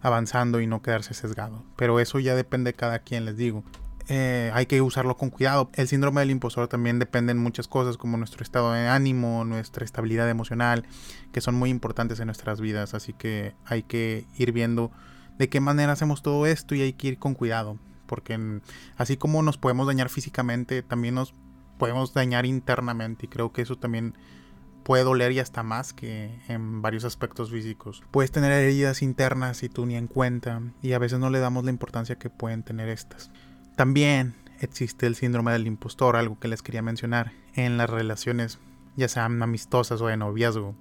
avanzando 0.00 0.60
y 0.60 0.66
no 0.66 0.82
quedarse 0.82 1.14
sesgado. 1.14 1.64
Pero 1.76 2.00
eso 2.00 2.18
ya 2.18 2.34
depende 2.34 2.70
de 2.72 2.76
cada 2.76 2.98
quien, 2.98 3.24
les 3.24 3.36
digo. 3.36 3.64
Eh, 4.08 4.50
hay 4.52 4.66
que 4.66 4.82
usarlo 4.82 5.16
con 5.16 5.30
cuidado. 5.30 5.70
El 5.74 5.88
síndrome 5.88 6.20
del 6.20 6.30
impostor 6.30 6.68
también 6.68 6.98
depende 6.98 7.32
en 7.32 7.38
muchas 7.38 7.68
cosas 7.68 7.96
como 7.96 8.16
nuestro 8.16 8.42
estado 8.42 8.72
de 8.72 8.88
ánimo, 8.88 9.44
nuestra 9.44 9.84
estabilidad 9.84 10.28
emocional, 10.28 10.84
que 11.32 11.40
son 11.40 11.54
muy 11.54 11.70
importantes 11.70 12.18
en 12.20 12.26
nuestras 12.26 12.60
vidas. 12.60 12.94
Así 12.94 13.12
que 13.12 13.54
hay 13.64 13.84
que 13.84 14.26
ir 14.36 14.52
viendo 14.52 14.90
de 15.38 15.48
qué 15.48 15.60
manera 15.60 15.92
hacemos 15.92 16.22
todo 16.22 16.46
esto 16.46 16.74
y 16.74 16.82
hay 16.82 16.92
que 16.92 17.08
ir 17.08 17.18
con 17.18 17.34
cuidado. 17.34 17.78
Porque 18.06 18.60
así 18.96 19.16
como 19.16 19.42
nos 19.42 19.56
podemos 19.56 19.86
dañar 19.86 20.08
físicamente, 20.08 20.82
también 20.82 21.14
nos 21.14 21.34
podemos 21.82 22.14
dañar 22.14 22.46
internamente. 22.46 23.26
Y 23.26 23.28
creo 23.28 23.52
que 23.52 23.60
eso 23.62 23.74
también 23.74 24.14
puede 24.84 25.02
doler 25.02 25.32
y 25.32 25.40
hasta 25.40 25.64
más 25.64 25.92
que 25.92 26.38
en 26.46 26.80
varios 26.80 27.02
aspectos 27.02 27.50
físicos. 27.50 28.04
Puedes 28.12 28.30
tener 28.30 28.52
heridas 28.52 29.02
internas 29.02 29.64
y 29.64 29.68
tú 29.68 29.84
ni 29.84 29.96
en 29.96 30.06
cuenta. 30.06 30.62
Y 30.80 30.92
a 30.92 31.00
veces 31.00 31.18
no 31.18 31.28
le 31.28 31.40
damos 31.40 31.64
la 31.64 31.70
importancia 31.72 32.20
que 32.20 32.30
pueden 32.30 32.62
tener 32.62 32.88
estas. 32.88 33.32
También 33.74 34.36
existe 34.60 35.08
el 35.08 35.16
síndrome 35.16 35.50
del 35.50 35.66
impostor, 35.66 36.14
algo 36.14 36.38
que 36.38 36.46
les 36.46 36.62
quería 36.62 36.82
mencionar, 36.82 37.32
en 37.54 37.76
las 37.76 37.90
relaciones, 37.90 38.60
ya 38.94 39.08
sean 39.08 39.42
amistosas 39.42 40.00
o 40.02 40.06
de 40.06 40.16
noviazgo 40.16 40.76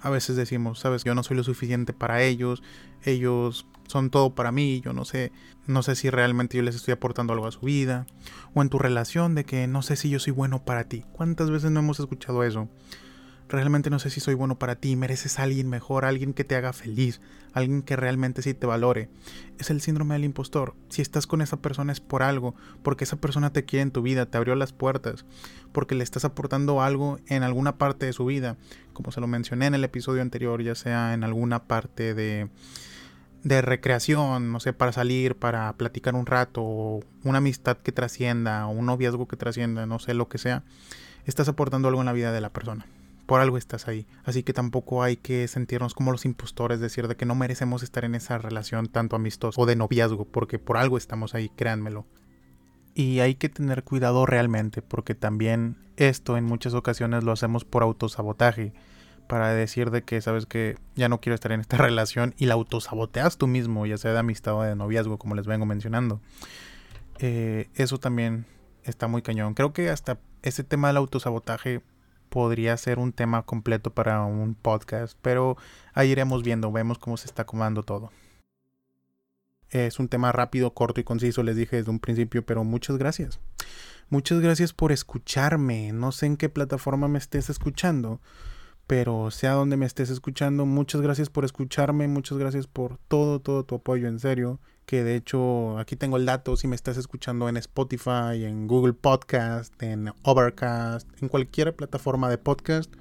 a 0.00 0.10
veces 0.10 0.36
decimos, 0.36 0.78
sabes, 0.78 1.04
yo 1.04 1.14
no 1.14 1.22
soy 1.22 1.36
lo 1.36 1.42
suficiente 1.42 1.92
para 1.92 2.22
ellos, 2.22 2.62
ellos 3.04 3.66
son 3.88 4.10
todo 4.10 4.34
para 4.34 4.52
mí, 4.52 4.80
yo 4.80 4.92
no 4.92 5.04
sé, 5.04 5.32
no 5.66 5.82
sé 5.82 5.96
si 5.96 6.10
realmente 6.10 6.56
yo 6.56 6.62
les 6.62 6.74
estoy 6.74 6.92
aportando 6.92 7.32
algo 7.32 7.46
a 7.46 7.52
su 7.52 7.60
vida, 7.60 8.06
o 8.54 8.62
en 8.62 8.68
tu 8.68 8.78
relación 8.78 9.34
de 9.34 9.44
que 9.44 9.66
no 9.66 9.82
sé 9.82 9.96
si 9.96 10.10
yo 10.10 10.18
soy 10.18 10.32
bueno 10.32 10.64
para 10.64 10.84
ti. 10.84 11.04
¿Cuántas 11.12 11.50
veces 11.50 11.70
no 11.70 11.80
hemos 11.80 12.00
escuchado 12.00 12.44
eso? 12.44 12.68
realmente 13.48 13.90
no 13.90 13.98
sé 13.98 14.10
si 14.10 14.20
soy 14.20 14.34
bueno 14.34 14.58
para 14.58 14.76
ti, 14.76 14.96
mereces 14.96 15.38
a 15.38 15.44
alguien 15.44 15.68
mejor, 15.68 16.04
alguien 16.04 16.34
que 16.34 16.44
te 16.44 16.56
haga 16.56 16.72
feliz, 16.72 17.20
alguien 17.52 17.82
que 17.82 17.96
realmente 17.96 18.42
sí 18.42 18.54
te 18.54 18.66
valore. 18.66 19.08
Es 19.58 19.70
el 19.70 19.80
síndrome 19.80 20.14
del 20.14 20.24
impostor. 20.24 20.74
Si 20.88 21.02
estás 21.02 21.26
con 21.26 21.40
esa 21.42 21.58
persona 21.58 21.92
es 21.92 22.00
por 22.00 22.22
algo, 22.22 22.54
porque 22.82 23.04
esa 23.04 23.16
persona 23.16 23.52
te 23.52 23.64
quiere 23.64 23.82
en 23.82 23.90
tu 23.90 24.02
vida, 24.02 24.26
te 24.26 24.36
abrió 24.36 24.54
las 24.54 24.72
puertas, 24.72 25.24
porque 25.72 25.94
le 25.94 26.04
estás 26.04 26.24
aportando 26.24 26.82
algo 26.82 27.18
en 27.26 27.42
alguna 27.42 27.78
parte 27.78 28.06
de 28.06 28.12
su 28.12 28.26
vida, 28.26 28.56
como 28.92 29.12
se 29.12 29.20
lo 29.20 29.26
mencioné 29.26 29.66
en 29.66 29.74
el 29.74 29.84
episodio 29.84 30.22
anterior, 30.22 30.62
ya 30.62 30.74
sea 30.74 31.14
en 31.14 31.22
alguna 31.22 31.64
parte 31.64 32.14
de 32.14 32.48
de 33.46 33.62
recreación, 33.62 34.50
no 34.50 34.58
sé, 34.58 34.72
para 34.72 34.90
salir, 34.90 35.36
para 35.36 35.72
platicar 35.74 36.16
un 36.16 36.26
rato, 36.26 36.98
una 37.22 37.38
amistad 37.38 37.76
que 37.76 37.92
trascienda, 37.92 38.66
o 38.66 38.70
un 38.70 38.86
noviazgo 38.86 39.28
que 39.28 39.36
trascienda, 39.36 39.86
no 39.86 40.00
sé, 40.00 40.14
lo 40.14 40.28
que 40.28 40.38
sea, 40.38 40.64
estás 41.26 41.48
aportando 41.48 41.86
algo 41.86 42.00
en 42.00 42.06
la 42.06 42.12
vida 42.12 42.32
de 42.32 42.40
la 42.40 42.50
persona 42.50 42.86
por 43.26 43.40
algo 43.40 43.58
estás 43.58 43.88
ahí. 43.88 44.06
Así 44.24 44.44
que 44.44 44.52
tampoco 44.52 45.02
hay 45.02 45.16
que 45.16 45.48
sentirnos 45.48 45.94
como 45.94 46.12
los 46.12 46.24
impostores, 46.24 46.78
decir 46.78 47.08
de 47.08 47.16
que 47.16 47.26
no 47.26 47.34
merecemos 47.34 47.82
estar 47.82 48.04
en 48.04 48.14
esa 48.14 48.38
relación 48.38 48.86
tanto 48.86 49.16
amistosa 49.16 49.60
o 49.60 49.66
de 49.66 49.74
noviazgo, 49.74 50.24
porque 50.26 50.60
por 50.60 50.76
algo 50.76 50.96
estamos 50.96 51.34
ahí, 51.34 51.48
créanmelo. 51.48 52.06
Y 52.94 53.18
hay 53.18 53.34
que 53.34 53.48
tener 53.48 53.82
cuidado 53.82 54.26
realmente, 54.26 54.80
porque 54.80 55.16
también 55.16 55.76
esto 55.96 56.36
en 56.36 56.44
muchas 56.44 56.74
ocasiones 56.74 57.24
lo 57.24 57.32
hacemos 57.32 57.64
por 57.64 57.82
autosabotaje, 57.82 58.72
para 59.26 59.52
decir 59.52 59.90
de 59.90 60.02
que 60.02 60.20
sabes 60.20 60.46
que 60.46 60.76
ya 60.94 61.08
no 61.08 61.20
quiero 61.20 61.34
estar 61.34 61.52
en 61.52 61.60
esta 61.60 61.76
relación 61.78 62.34
y 62.38 62.46
la 62.46 62.54
autosaboteas 62.54 63.38
tú 63.38 63.46
mismo, 63.46 63.86
ya 63.86 63.98
sea 63.98 64.12
de 64.12 64.18
amistad 64.18 64.54
o 64.54 64.62
de 64.62 64.76
noviazgo, 64.76 65.18
como 65.18 65.34
les 65.34 65.46
vengo 65.46 65.66
mencionando. 65.66 66.20
Eh, 67.18 67.68
eso 67.74 67.98
también 67.98 68.46
está 68.84 69.08
muy 69.08 69.22
cañón. 69.22 69.54
Creo 69.54 69.72
que 69.72 69.90
hasta 69.90 70.18
ese 70.42 70.64
tema 70.64 70.88
del 70.88 70.98
autosabotaje 70.98 71.82
podría 72.28 72.76
ser 72.76 72.98
un 72.98 73.12
tema 73.12 73.42
completo 73.42 73.92
para 73.92 74.22
un 74.24 74.54
podcast, 74.54 75.16
pero 75.22 75.56
ahí 75.94 76.10
iremos 76.10 76.42
viendo, 76.42 76.72
vemos 76.72 76.98
cómo 76.98 77.16
se 77.16 77.26
está 77.26 77.42
acomodando 77.42 77.82
todo. 77.82 78.10
Es 79.70 79.98
un 79.98 80.08
tema 80.08 80.32
rápido, 80.32 80.72
corto 80.74 81.00
y 81.00 81.04
conciso, 81.04 81.42
les 81.42 81.56
dije 81.56 81.76
desde 81.76 81.90
un 81.90 81.98
principio, 81.98 82.44
pero 82.44 82.62
muchas 82.64 82.98
gracias. 82.98 83.40
Muchas 84.08 84.40
gracias 84.40 84.72
por 84.72 84.92
escucharme. 84.92 85.92
No 85.92 86.12
sé 86.12 86.26
en 86.26 86.36
qué 86.36 86.48
plataforma 86.48 87.08
me 87.08 87.18
estés 87.18 87.50
escuchando, 87.50 88.20
pero 88.86 89.30
sea 89.30 89.52
donde 89.52 89.76
me 89.76 89.86
estés 89.86 90.10
escuchando, 90.10 90.66
muchas 90.66 91.00
gracias 91.00 91.30
por 91.30 91.44
escucharme, 91.44 92.08
muchas 92.08 92.38
gracias 92.38 92.66
por 92.66 92.98
todo, 93.08 93.40
todo 93.40 93.64
tu 93.64 93.76
apoyo, 93.76 94.08
en 94.08 94.18
serio 94.18 94.60
que 94.86 95.02
de 95.02 95.16
hecho 95.16 95.78
aquí 95.78 95.96
tengo 95.96 96.16
el 96.16 96.24
dato 96.24 96.56
si 96.56 96.68
me 96.68 96.76
estás 96.76 96.96
escuchando 96.96 97.48
en 97.48 97.56
Spotify, 97.56 98.44
en 98.44 98.68
Google 98.68 98.94
Podcast, 98.94 99.74
en 99.82 100.12
Overcast, 100.22 101.08
en 101.20 101.28
cualquier 101.28 101.74
plataforma 101.74 102.30
de 102.30 102.38
podcast. 102.38 102.94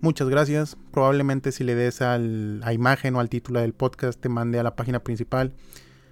Muchas 0.00 0.28
gracias. 0.28 0.76
Probablemente 0.92 1.50
si 1.50 1.64
le 1.64 1.74
des 1.74 2.00
a 2.00 2.16
la 2.18 2.72
imagen 2.72 3.16
o 3.16 3.20
al 3.20 3.28
título 3.28 3.60
del 3.60 3.72
podcast 3.72 4.20
te 4.20 4.28
mande 4.28 4.60
a 4.60 4.62
la 4.62 4.76
página 4.76 5.00
principal. 5.00 5.52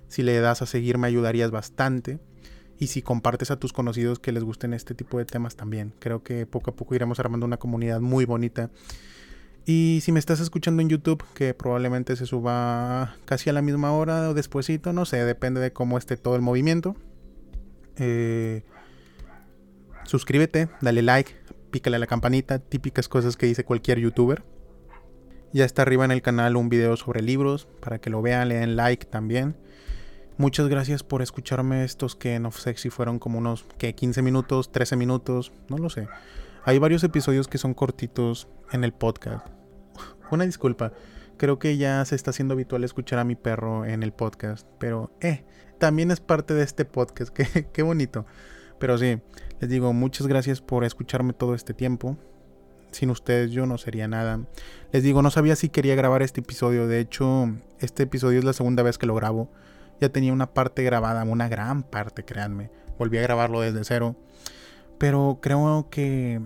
Si 0.09 0.23
le 0.23 0.39
das 0.41 0.63
a 0.63 0.67
seguir 0.67 0.99
me 0.99 1.07
ayudarías 1.07 1.53
bastante. 1.53 2.19
Y 2.79 2.89
si 2.89 3.03
compartes 3.03 3.51
a 3.51 3.59
tus 3.59 3.73
conocidos 3.73 4.19
que 4.19 4.33
les 4.33 4.43
gusten 4.43 4.75
este 4.75 4.95
tipo 4.95 5.19
de 5.19 5.25
temas 5.25 5.57
también. 5.57 5.93
Creo 5.99 6.23
que 6.23 6.47
poco 6.47 6.71
a 6.71 6.75
poco 6.77 6.95
iremos 6.95 7.21
armando 7.21 7.47
una 7.47 7.57
comunidad 7.57 8.01
muy 8.01 8.25
bonita 8.25 8.71
y 9.67 10.01
si 10.03 10.13
me 10.13 10.19
estás 10.19 10.41
escuchando 10.41 10.83
en 10.83 10.91
YouTube, 10.91 11.25
que 11.33 11.55
probablemente 11.55 12.17
se 12.17 12.27
suba 12.27 13.17
casi 13.25 13.49
a 13.49 13.55
la 13.55 13.63
misma 13.63 13.93
hora 13.93 14.29
o 14.29 14.35
despuesito, 14.35 14.93
no 14.93 15.07
sé, 15.07 15.25
depende 15.25 15.61
de 15.61 15.73
cómo 15.73 15.97
esté 15.97 16.19
todo 16.19 16.37
el 16.37 16.43
movimiento. 16.43 16.97
Eh, 17.97 18.63
suscríbete, 20.05 20.69
dale 20.83 21.01
like, 21.01 21.33
pícale 21.71 21.97
a 21.97 21.99
la 21.99 22.07
campanita, 22.07 22.59
típicas 22.59 23.09
cosas 23.09 23.39
que 23.39 23.47
dice 23.47 23.65
cualquier 23.65 23.99
youtuber. 24.01 24.45
Ya 25.55 25.65
está 25.65 25.83
arriba 25.83 26.05
en 26.05 26.11
el 26.11 26.21
canal 26.21 26.57
un 26.57 26.69
video 26.69 26.99
sobre 26.99 27.23
libros, 27.23 27.67
para 27.81 27.99
que 28.01 28.11
lo 28.11 28.21
vean, 28.21 28.49
le 28.49 28.57
den 28.57 28.77
like 28.77 29.07
también. 29.07 29.57
Muchas 30.37 30.67
gracias 30.67 31.05
por 31.05 31.23
escucharme 31.23 31.85
estos 31.85 32.17
que 32.17 32.41
no 32.41 32.51
sé 32.51 32.75
si 32.77 32.91
fueron 32.91 33.21
como 33.21 33.39
unos 33.39 33.65
que 33.79 33.95
15 33.95 34.21
minutos, 34.21 34.73
13 34.73 34.97
minutos, 34.97 35.53
no 35.69 35.79
lo 35.79 35.89
sé. 35.91 36.09
Hay 36.65 36.81
varios 36.81 37.05
episodios 37.05 37.47
que 37.47 37.57
son 37.57 37.73
cortitos 37.73 38.49
en 38.73 38.83
el 38.83 38.93
podcast. 38.93 39.47
Una 40.33 40.45
disculpa, 40.45 40.93
creo 41.37 41.61
que 41.61 41.77
ya 41.77 42.05
se 42.05 42.17
está 42.17 42.31
haciendo 42.31 42.55
habitual 42.55 42.83
escuchar 42.83 43.21
a 43.21 43.25
mi 43.25 43.37
perro 43.37 43.85
en 43.85 44.03
el 44.03 44.13
podcast, 44.13 44.67
pero 44.81 45.13
eh, 45.21 45.45
también 45.79 46.11
es 46.11 46.19
parte 46.19 46.53
de 46.53 46.65
este 46.65 46.85
podcast, 46.85 47.33
qué, 47.35 47.69
qué 47.73 47.83
bonito. 47.85 48.27
Pero 48.81 48.99
sí, 48.99 49.21
les 49.61 49.71
digo 49.71 49.93
muchas 49.93 50.27
gracias 50.27 50.61
por 50.61 50.83
escucharme 50.83 51.33
todo 51.33 51.55
este 51.55 51.75
tiempo. 51.75 52.19
Sin 52.91 53.11
ustedes 53.11 53.53
yo 53.53 53.67
no 53.67 53.79
sería 53.79 54.09
nada. 54.09 54.41
Les 54.91 55.05
digo, 55.05 55.23
no 55.23 55.31
sabía 55.31 55.55
si 55.55 55.69
quería 55.69 55.95
grabar 55.95 56.23
este 56.23 56.41
episodio. 56.41 56.89
De 56.89 56.99
hecho, 56.99 57.53
este 57.79 58.03
episodio 58.03 58.41
es 58.41 58.45
la 58.45 58.53
segunda 58.53 58.83
vez 58.83 58.99
que 58.99 59.07
lo 59.07 59.15
grabo. 59.15 59.49
Ya 60.01 60.09
tenía 60.09 60.33
una 60.33 60.53
parte 60.53 60.83
grabada, 60.83 61.25
una 61.25 61.49
gran 61.49 61.83
parte, 61.83 62.25
créanme. 62.25 62.71
Volví 62.99 63.19
a 63.19 63.23
grabarlo 63.23 63.61
desde 63.61 63.85
cero. 63.85 64.17
Pero 64.99 65.39
creo 65.41 65.89
que 65.91 66.41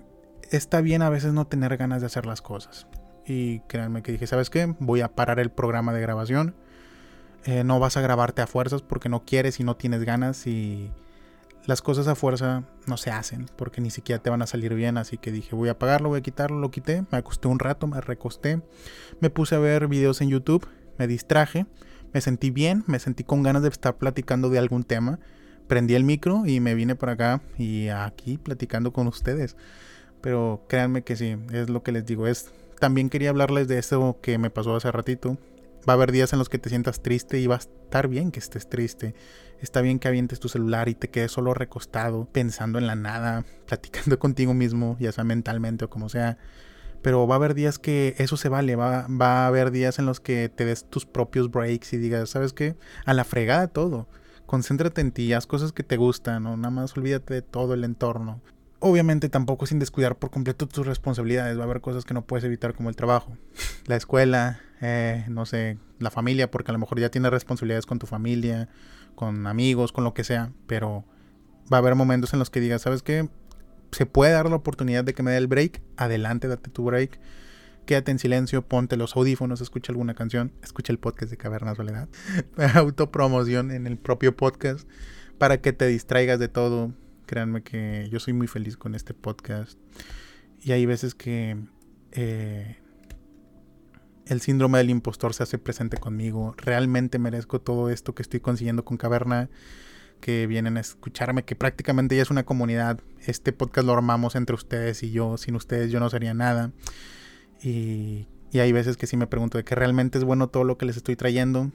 está 0.50 0.80
bien 0.80 1.02
a 1.02 1.10
veces 1.10 1.32
no 1.32 1.46
tener 1.46 1.76
ganas 1.76 2.00
de 2.00 2.06
hacer 2.06 2.26
las 2.26 2.42
cosas. 2.42 2.86
Y 3.26 3.60
créanme 3.60 4.02
que 4.02 4.12
dije, 4.12 4.26
¿sabes 4.26 4.50
qué? 4.50 4.74
Voy 4.78 5.00
a 5.00 5.08
parar 5.08 5.38
el 5.38 5.50
programa 5.50 5.92
de 5.92 6.00
grabación. 6.00 6.54
Eh, 7.44 7.64
no 7.64 7.78
vas 7.78 7.96
a 7.96 8.00
grabarte 8.00 8.42
a 8.42 8.46
fuerzas 8.46 8.82
porque 8.82 9.08
no 9.08 9.24
quieres 9.24 9.60
y 9.60 9.64
no 9.64 9.76
tienes 9.76 10.04
ganas 10.04 10.46
y 10.46 10.90
las 11.66 11.82
cosas 11.82 12.08
a 12.08 12.14
fuerza 12.14 12.64
no 12.86 12.96
se 12.96 13.10
hacen 13.10 13.46
porque 13.56 13.80
ni 13.80 13.90
siquiera 13.90 14.22
te 14.22 14.30
van 14.30 14.42
a 14.42 14.46
salir 14.46 14.74
bien. 14.74 14.96
Así 14.96 15.18
que 15.18 15.30
dije, 15.30 15.54
voy 15.54 15.68
a 15.68 15.72
apagarlo, 15.72 16.08
voy 16.08 16.20
a 16.20 16.22
quitarlo, 16.22 16.58
lo 16.58 16.70
quité. 16.70 17.04
Me 17.10 17.18
acosté 17.18 17.48
un 17.48 17.58
rato, 17.58 17.86
me 17.86 18.00
recosté. 18.00 18.62
Me 19.20 19.30
puse 19.30 19.54
a 19.54 19.58
ver 19.58 19.86
videos 19.88 20.20
en 20.20 20.30
YouTube, 20.30 20.66
me 20.98 21.06
distraje, 21.06 21.66
me 22.12 22.20
sentí 22.20 22.50
bien, 22.50 22.84
me 22.86 22.98
sentí 22.98 23.24
con 23.24 23.42
ganas 23.42 23.62
de 23.62 23.68
estar 23.68 23.96
platicando 23.96 24.50
de 24.50 24.58
algún 24.58 24.84
tema. 24.84 25.18
Prendí 25.66 25.94
el 25.94 26.04
micro 26.04 26.46
y 26.46 26.60
me 26.60 26.74
vine 26.74 26.94
para 26.94 27.12
acá 27.12 27.42
y 27.58 27.88
aquí 27.88 28.38
platicando 28.38 28.92
con 28.92 29.06
ustedes. 29.06 29.56
Pero 30.20 30.64
créanme 30.68 31.02
que 31.02 31.16
sí, 31.16 31.36
es 31.52 31.68
lo 31.68 31.82
que 31.82 31.92
les 31.92 32.06
digo. 32.06 32.26
Es, 32.26 32.50
también 32.80 33.10
quería 33.10 33.30
hablarles 33.30 33.68
de 33.68 33.78
eso 33.78 34.18
que 34.22 34.38
me 34.38 34.50
pasó 34.50 34.74
hace 34.74 34.90
ratito. 34.90 35.36
Va 35.88 35.92
a 35.92 35.96
haber 35.96 36.12
días 36.12 36.32
en 36.32 36.38
los 36.38 36.48
que 36.48 36.58
te 36.58 36.68
sientas 36.68 37.02
triste 37.02 37.38
y 37.38 37.46
va 37.46 37.56
a 37.56 37.58
estar 37.58 38.08
bien 38.08 38.30
que 38.30 38.40
estés 38.40 38.68
triste. 38.68 39.14
Está 39.60 39.80
bien 39.80 39.98
que 39.98 40.08
avientes 40.08 40.40
tu 40.40 40.48
celular 40.48 40.88
y 40.88 40.94
te 40.94 41.08
quedes 41.08 41.32
solo 41.32 41.54
recostado, 41.54 42.26
pensando 42.26 42.78
en 42.78 42.86
la 42.86 42.94
nada, 42.94 43.44
platicando 43.66 44.18
contigo 44.18 44.54
mismo, 44.54 44.96
ya 45.00 45.12
sea 45.12 45.24
mentalmente 45.24 45.84
o 45.84 45.90
como 45.90 46.08
sea. 46.08 46.38
Pero 47.02 47.26
va 47.26 47.34
a 47.34 47.38
haber 47.38 47.54
días 47.54 47.78
que 47.78 48.14
eso 48.18 48.36
se 48.36 48.48
vale, 48.48 48.76
va, 48.76 49.06
va 49.08 49.44
a 49.44 49.46
haber 49.46 49.70
días 49.70 49.98
en 49.98 50.06
los 50.06 50.20
que 50.20 50.48
te 50.48 50.64
des 50.64 50.84
tus 50.84 51.06
propios 51.06 51.50
breaks 51.50 51.92
y 51.92 51.96
digas, 51.98 52.30
¿sabes 52.30 52.52
qué? 52.52 52.76
A 53.04 53.14
la 53.14 53.24
fregada 53.24 53.68
todo. 53.68 54.08
Concéntrate 54.46 55.00
en 55.00 55.12
ti, 55.12 55.32
haz 55.32 55.46
cosas 55.46 55.72
que 55.72 55.82
te 55.82 55.96
gustan, 55.96 56.46
o 56.46 56.56
nada 56.56 56.70
más 56.70 56.96
olvídate 56.96 57.34
de 57.34 57.42
todo 57.42 57.74
el 57.74 57.84
entorno 57.84 58.40
Obviamente 58.80 59.28
tampoco 59.28 59.66
sin 59.66 59.80
descuidar 59.80 60.16
por 60.16 60.30
completo 60.30 60.68
tus 60.68 60.86
responsabilidades. 60.86 61.56
Va 61.58 61.62
a 61.62 61.64
haber 61.64 61.80
cosas 61.80 62.04
que 62.04 62.14
no 62.14 62.22
puedes 62.22 62.44
evitar 62.44 62.74
como 62.74 62.88
el 62.88 62.96
trabajo, 62.96 63.36
la 63.86 63.96
escuela, 63.96 64.60
eh, 64.80 65.24
no 65.28 65.46
sé, 65.46 65.78
la 65.98 66.12
familia, 66.12 66.50
porque 66.50 66.70
a 66.70 66.74
lo 66.74 66.78
mejor 66.78 67.00
ya 67.00 67.10
tienes 67.10 67.32
responsabilidades 67.32 67.86
con 67.86 67.98
tu 67.98 68.06
familia, 68.06 68.68
con 69.16 69.48
amigos, 69.48 69.90
con 69.90 70.04
lo 70.04 70.14
que 70.14 70.22
sea. 70.22 70.52
Pero 70.68 71.04
va 71.72 71.78
a 71.78 71.80
haber 71.80 71.96
momentos 71.96 72.32
en 72.34 72.38
los 72.38 72.50
que 72.50 72.60
digas, 72.60 72.82
¿sabes 72.82 73.02
qué? 73.02 73.28
Se 73.92 74.06
puede 74.06 74.32
dar 74.32 74.48
la 74.48 74.56
oportunidad 74.56 75.04
de 75.04 75.14
que 75.14 75.22
me 75.22 75.30
dé 75.30 75.38
el 75.38 75.46
break. 75.46 75.82
Adelante, 75.96 76.48
date 76.48 76.70
tu 76.70 76.84
break. 76.84 77.20
Quédate 77.86 78.10
en 78.10 78.18
silencio, 78.18 78.62
ponte 78.66 78.96
los 78.96 79.16
audífonos, 79.16 79.62
escucha 79.62 79.92
alguna 79.92 80.14
canción, 80.14 80.52
escucha 80.62 80.92
el 80.92 80.98
podcast 80.98 81.30
de 81.30 81.38
Caverna 81.38 81.74
Soledad. 81.74 82.08
Autopromoción 82.74 83.70
en 83.70 83.86
el 83.86 83.96
propio 83.96 84.36
podcast 84.36 84.86
para 85.38 85.60
que 85.62 85.72
te 85.72 85.86
distraigas 85.86 86.38
de 86.38 86.48
todo, 86.48 86.92
Créanme 87.28 87.62
que 87.62 88.08
yo 88.10 88.20
soy 88.20 88.32
muy 88.32 88.46
feliz 88.46 88.78
con 88.78 88.94
este 88.94 89.12
podcast. 89.12 89.78
Y 90.62 90.72
hay 90.72 90.86
veces 90.86 91.14
que 91.14 91.58
eh, 92.12 92.78
el 94.24 94.40
síndrome 94.40 94.78
del 94.78 94.88
impostor 94.88 95.34
se 95.34 95.42
hace 95.42 95.58
presente 95.58 95.98
conmigo. 95.98 96.54
Realmente 96.56 97.18
merezco 97.18 97.60
todo 97.60 97.90
esto 97.90 98.14
que 98.14 98.22
estoy 98.22 98.40
consiguiendo 98.40 98.86
con 98.86 98.96
Caverna. 98.96 99.50
Que 100.20 100.46
vienen 100.46 100.76
a 100.76 100.80
escucharme, 100.80 101.44
que 101.44 101.56
prácticamente 101.56 102.16
ya 102.16 102.22
es 102.22 102.30
una 102.30 102.44
comunidad. 102.44 103.00
Este 103.26 103.52
podcast 103.52 103.86
lo 103.86 103.92
armamos 103.92 104.34
entre 104.34 104.54
ustedes 104.54 105.02
y 105.02 105.10
yo. 105.10 105.36
Sin 105.36 105.54
ustedes 105.54 105.90
yo 105.90 106.00
no 106.00 106.10
sería 106.10 106.34
nada. 106.34 106.72
Y, 107.62 108.26
y 108.52 108.58
hay 108.60 108.72
veces 108.72 108.96
que 108.96 109.06
sí 109.06 109.16
me 109.16 109.26
pregunto 109.26 109.58
de 109.58 109.64
que 109.64 109.74
realmente 109.74 110.18
es 110.18 110.24
bueno 110.24 110.48
todo 110.48 110.64
lo 110.64 110.78
que 110.78 110.86
les 110.86 110.96
estoy 110.96 111.16
trayendo 111.16 111.70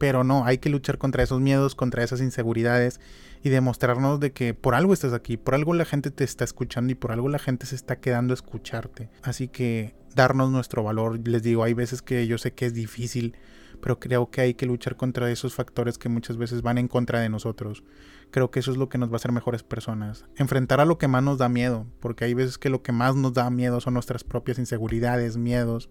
pero 0.00 0.24
no, 0.24 0.46
hay 0.46 0.56
que 0.56 0.70
luchar 0.70 0.96
contra 0.96 1.22
esos 1.22 1.42
miedos, 1.42 1.74
contra 1.74 2.02
esas 2.02 2.22
inseguridades 2.22 3.00
y 3.42 3.50
demostrarnos 3.50 4.18
de 4.18 4.32
que 4.32 4.54
por 4.54 4.74
algo 4.74 4.94
estás 4.94 5.12
aquí, 5.12 5.36
por 5.36 5.54
algo 5.54 5.74
la 5.74 5.84
gente 5.84 6.10
te 6.10 6.24
está 6.24 6.42
escuchando 6.42 6.90
y 6.90 6.94
por 6.94 7.12
algo 7.12 7.28
la 7.28 7.38
gente 7.38 7.66
se 7.66 7.74
está 7.74 7.96
quedando 7.96 8.32
a 8.32 8.36
escucharte. 8.36 9.10
Así 9.22 9.48
que 9.48 9.94
darnos 10.14 10.50
nuestro 10.50 10.82
valor, 10.82 11.20
les 11.28 11.42
digo, 11.42 11.64
hay 11.64 11.74
veces 11.74 12.00
que 12.00 12.26
yo 12.26 12.38
sé 12.38 12.52
que 12.52 12.64
es 12.64 12.72
difícil, 12.72 13.36
pero 13.80 13.98
creo 13.98 14.30
que 14.30 14.40
hay 14.40 14.54
que 14.54 14.66
luchar 14.66 14.96
contra 14.96 15.30
esos 15.30 15.54
factores 15.54 15.98
que 15.98 16.08
muchas 16.08 16.36
veces 16.36 16.62
van 16.62 16.78
en 16.78 16.88
contra 16.88 17.20
de 17.20 17.28
nosotros. 17.28 17.84
Creo 18.30 18.50
que 18.50 18.60
eso 18.60 18.70
es 18.70 18.76
lo 18.76 18.88
que 18.88 18.98
nos 18.98 19.10
va 19.10 19.14
a 19.14 19.16
hacer 19.16 19.32
mejores 19.32 19.62
personas. 19.62 20.24
Enfrentar 20.36 20.80
a 20.80 20.84
lo 20.84 20.98
que 20.98 21.08
más 21.08 21.22
nos 21.22 21.38
da 21.38 21.48
miedo, 21.48 21.86
porque 22.00 22.24
hay 22.24 22.34
veces 22.34 22.58
que 22.58 22.70
lo 22.70 22.82
que 22.82 22.92
más 22.92 23.16
nos 23.16 23.34
da 23.34 23.50
miedo 23.50 23.80
son 23.80 23.94
nuestras 23.94 24.24
propias 24.24 24.58
inseguridades, 24.58 25.36
miedos. 25.36 25.88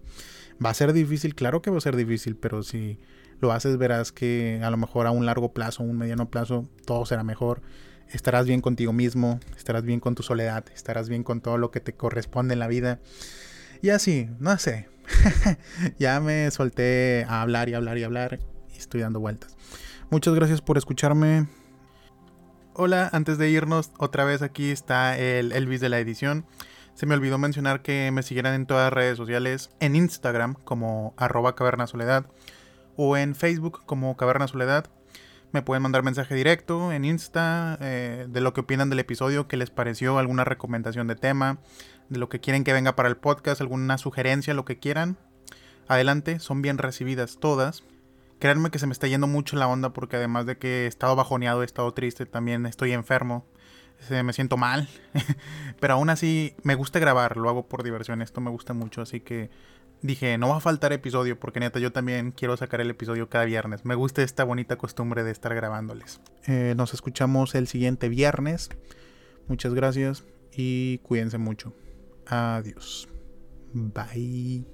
Va 0.64 0.70
a 0.70 0.74
ser 0.74 0.92
difícil, 0.92 1.34
claro 1.34 1.62
que 1.62 1.70
va 1.70 1.78
a 1.78 1.82
ser 1.82 1.96
difícil, 1.96 2.36
pero 2.36 2.62
si 2.62 2.98
lo 3.40 3.52
haces 3.52 3.76
verás 3.78 4.12
que 4.12 4.60
a 4.62 4.70
lo 4.70 4.76
mejor 4.76 5.06
a 5.06 5.10
un 5.10 5.26
largo 5.26 5.52
plazo, 5.52 5.82
un 5.82 5.98
mediano 5.98 6.30
plazo, 6.30 6.68
todo 6.84 7.04
será 7.06 7.24
mejor. 7.24 7.62
Estarás 8.08 8.46
bien 8.46 8.60
contigo 8.60 8.92
mismo, 8.92 9.40
estarás 9.56 9.84
bien 9.84 10.00
con 10.00 10.14
tu 10.14 10.22
soledad, 10.22 10.64
estarás 10.74 11.08
bien 11.08 11.22
con 11.22 11.40
todo 11.40 11.58
lo 11.58 11.70
que 11.70 11.80
te 11.80 11.94
corresponde 11.94 12.54
en 12.54 12.58
la 12.58 12.68
vida. 12.68 13.00
Y 13.82 13.90
así, 13.90 14.28
no 14.38 14.56
sé. 14.58 14.88
ya 15.98 16.20
me 16.20 16.50
solté 16.50 17.24
a 17.28 17.42
hablar 17.42 17.68
y 17.68 17.74
hablar 17.74 17.98
y 17.98 18.04
hablar 18.04 18.38
y 18.74 18.78
estoy 18.78 19.00
dando 19.00 19.20
vueltas. 19.20 19.56
Muchas 20.10 20.34
gracias 20.34 20.60
por 20.60 20.78
escucharme. 20.78 21.46
Hola, 22.74 23.08
antes 23.12 23.38
de 23.38 23.50
irnos, 23.50 23.90
otra 23.98 24.24
vez 24.24 24.42
aquí 24.42 24.70
está 24.70 25.18
el 25.18 25.52
Elvis 25.52 25.80
de 25.80 25.88
la 25.88 25.98
edición. 25.98 26.46
Se 26.94 27.06
me 27.06 27.14
olvidó 27.14 27.38
mencionar 27.38 27.82
que 27.82 28.10
me 28.10 28.22
siguieran 28.22 28.54
en 28.54 28.66
todas 28.66 28.86
las 28.86 28.92
redes 28.92 29.16
sociales, 29.16 29.70
en 29.80 29.96
Instagram 29.96 30.54
como 30.64 31.14
arroba 31.16 31.54
cavernasoledad 31.54 32.26
o 32.96 33.16
en 33.16 33.34
Facebook 33.34 33.82
como 33.86 34.16
Caverna 34.16 34.48
Soledad. 34.48 34.86
Me 35.52 35.62
pueden 35.62 35.82
mandar 35.82 36.04
mensaje 36.04 36.34
directo 36.36 36.92
en 36.92 37.04
Insta 37.04 37.76
eh, 37.80 38.26
de 38.28 38.40
lo 38.40 38.52
que 38.52 38.60
opinan 38.60 38.88
del 38.88 39.00
episodio, 39.00 39.48
qué 39.48 39.56
les 39.56 39.70
pareció, 39.70 40.16
alguna 40.18 40.44
recomendación 40.44 41.08
de 41.08 41.16
tema, 41.16 41.58
de 42.08 42.20
lo 42.20 42.28
que 42.28 42.38
quieren 42.38 42.62
que 42.62 42.72
venga 42.72 42.94
para 42.94 43.08
el 43.08 43.16
podcast, 43.16 43.60
alguna 43.60 43.98
sugerencia, 43.98 44.54
lo 44.54 44.64
que 44.64 44.78
quieran. 44.78 45.18
Adelante, 45.88 46.38
son 46.38 46.62
bien 46.62 46.78
recibidas 46.78 47.38
todas. 47.40 47.82
Créanme 48.38 48.70
que 48.70 48.78
se 48.78 48.86
me 48.86 48.92
está 48.92 49.08
yendo 49.08 49.26
mucho 49.26 49.56
la 49.56 49.66
onda 49.66 49.92
porque 49.92 50.16
además 50.16 50.46
de 50.46 50.56
que 50.56 50.84
he 50.84 50.86
estado 50.86 51.16
bajoneado, 51.16 51.62
he 51.62 51.66
estado 51.66 51.92
triste, 51.94 52.26
también 52.26 52.64
estoy 52.64 52.92
enfermo. 52.92 53.44
Me 54.08 54.32
siento 54.32 54.56
mal. 54.56 54.88
Pero 55.80 55.94
aún 55.94 56.10
así 56.10 56.54
me 56.62 56.76
gusta 56.76 57.00
grabar, 57.00 57.36
lo 57.36 57.48
hago 57.48 57.66
por 57.66 57.82
diversión, 57.82 58.22
esto 58.22 58.40
me 58.40 58.50
gusta 58.50 58.72
mucho, 58.72 59.02
así 59.02 59.18
que 59.18 59.50
dije, 60.02 60.38
no 60.38 60.48
va 60.48 60.56
a 60.56 60.60
faltar 60.60 60.92
episodio, 60.92 61.38
porque 61.38 61.60
neta, 61.60 61.78
yo 61.78 61.92
también 61.92 62.32
quiero 62.32 62.56
sacar 62.56 62.80
el 62.80 62.90
episodio 62.90 63.28
cada 63.28 63.44
viernes. 63.44 63.84
Me 63.84 63.94
gusta 63.94 64.22
esta 64.22 64.44
bonita 64.44 64.76
costumbre 64.76 65.24
de 65.24 65.30
estar 65.30 65.54
grabándoles. 65.54 66.20
Eh, 66.46 66.74
nos 66.76 66.94
escuchamos 66.94 67.54
el 67.54 67.66
siguiente 67.66 68.08
viernes. 68.08 68.70
Muchas 69.48 69.74
gracias 69.74 70.24
y 70.52 70.98
cuídense 70.98 71.38
mucho. 71.38 71.74
Adiós. 72.26 73.08
Bye. 73.72 74.64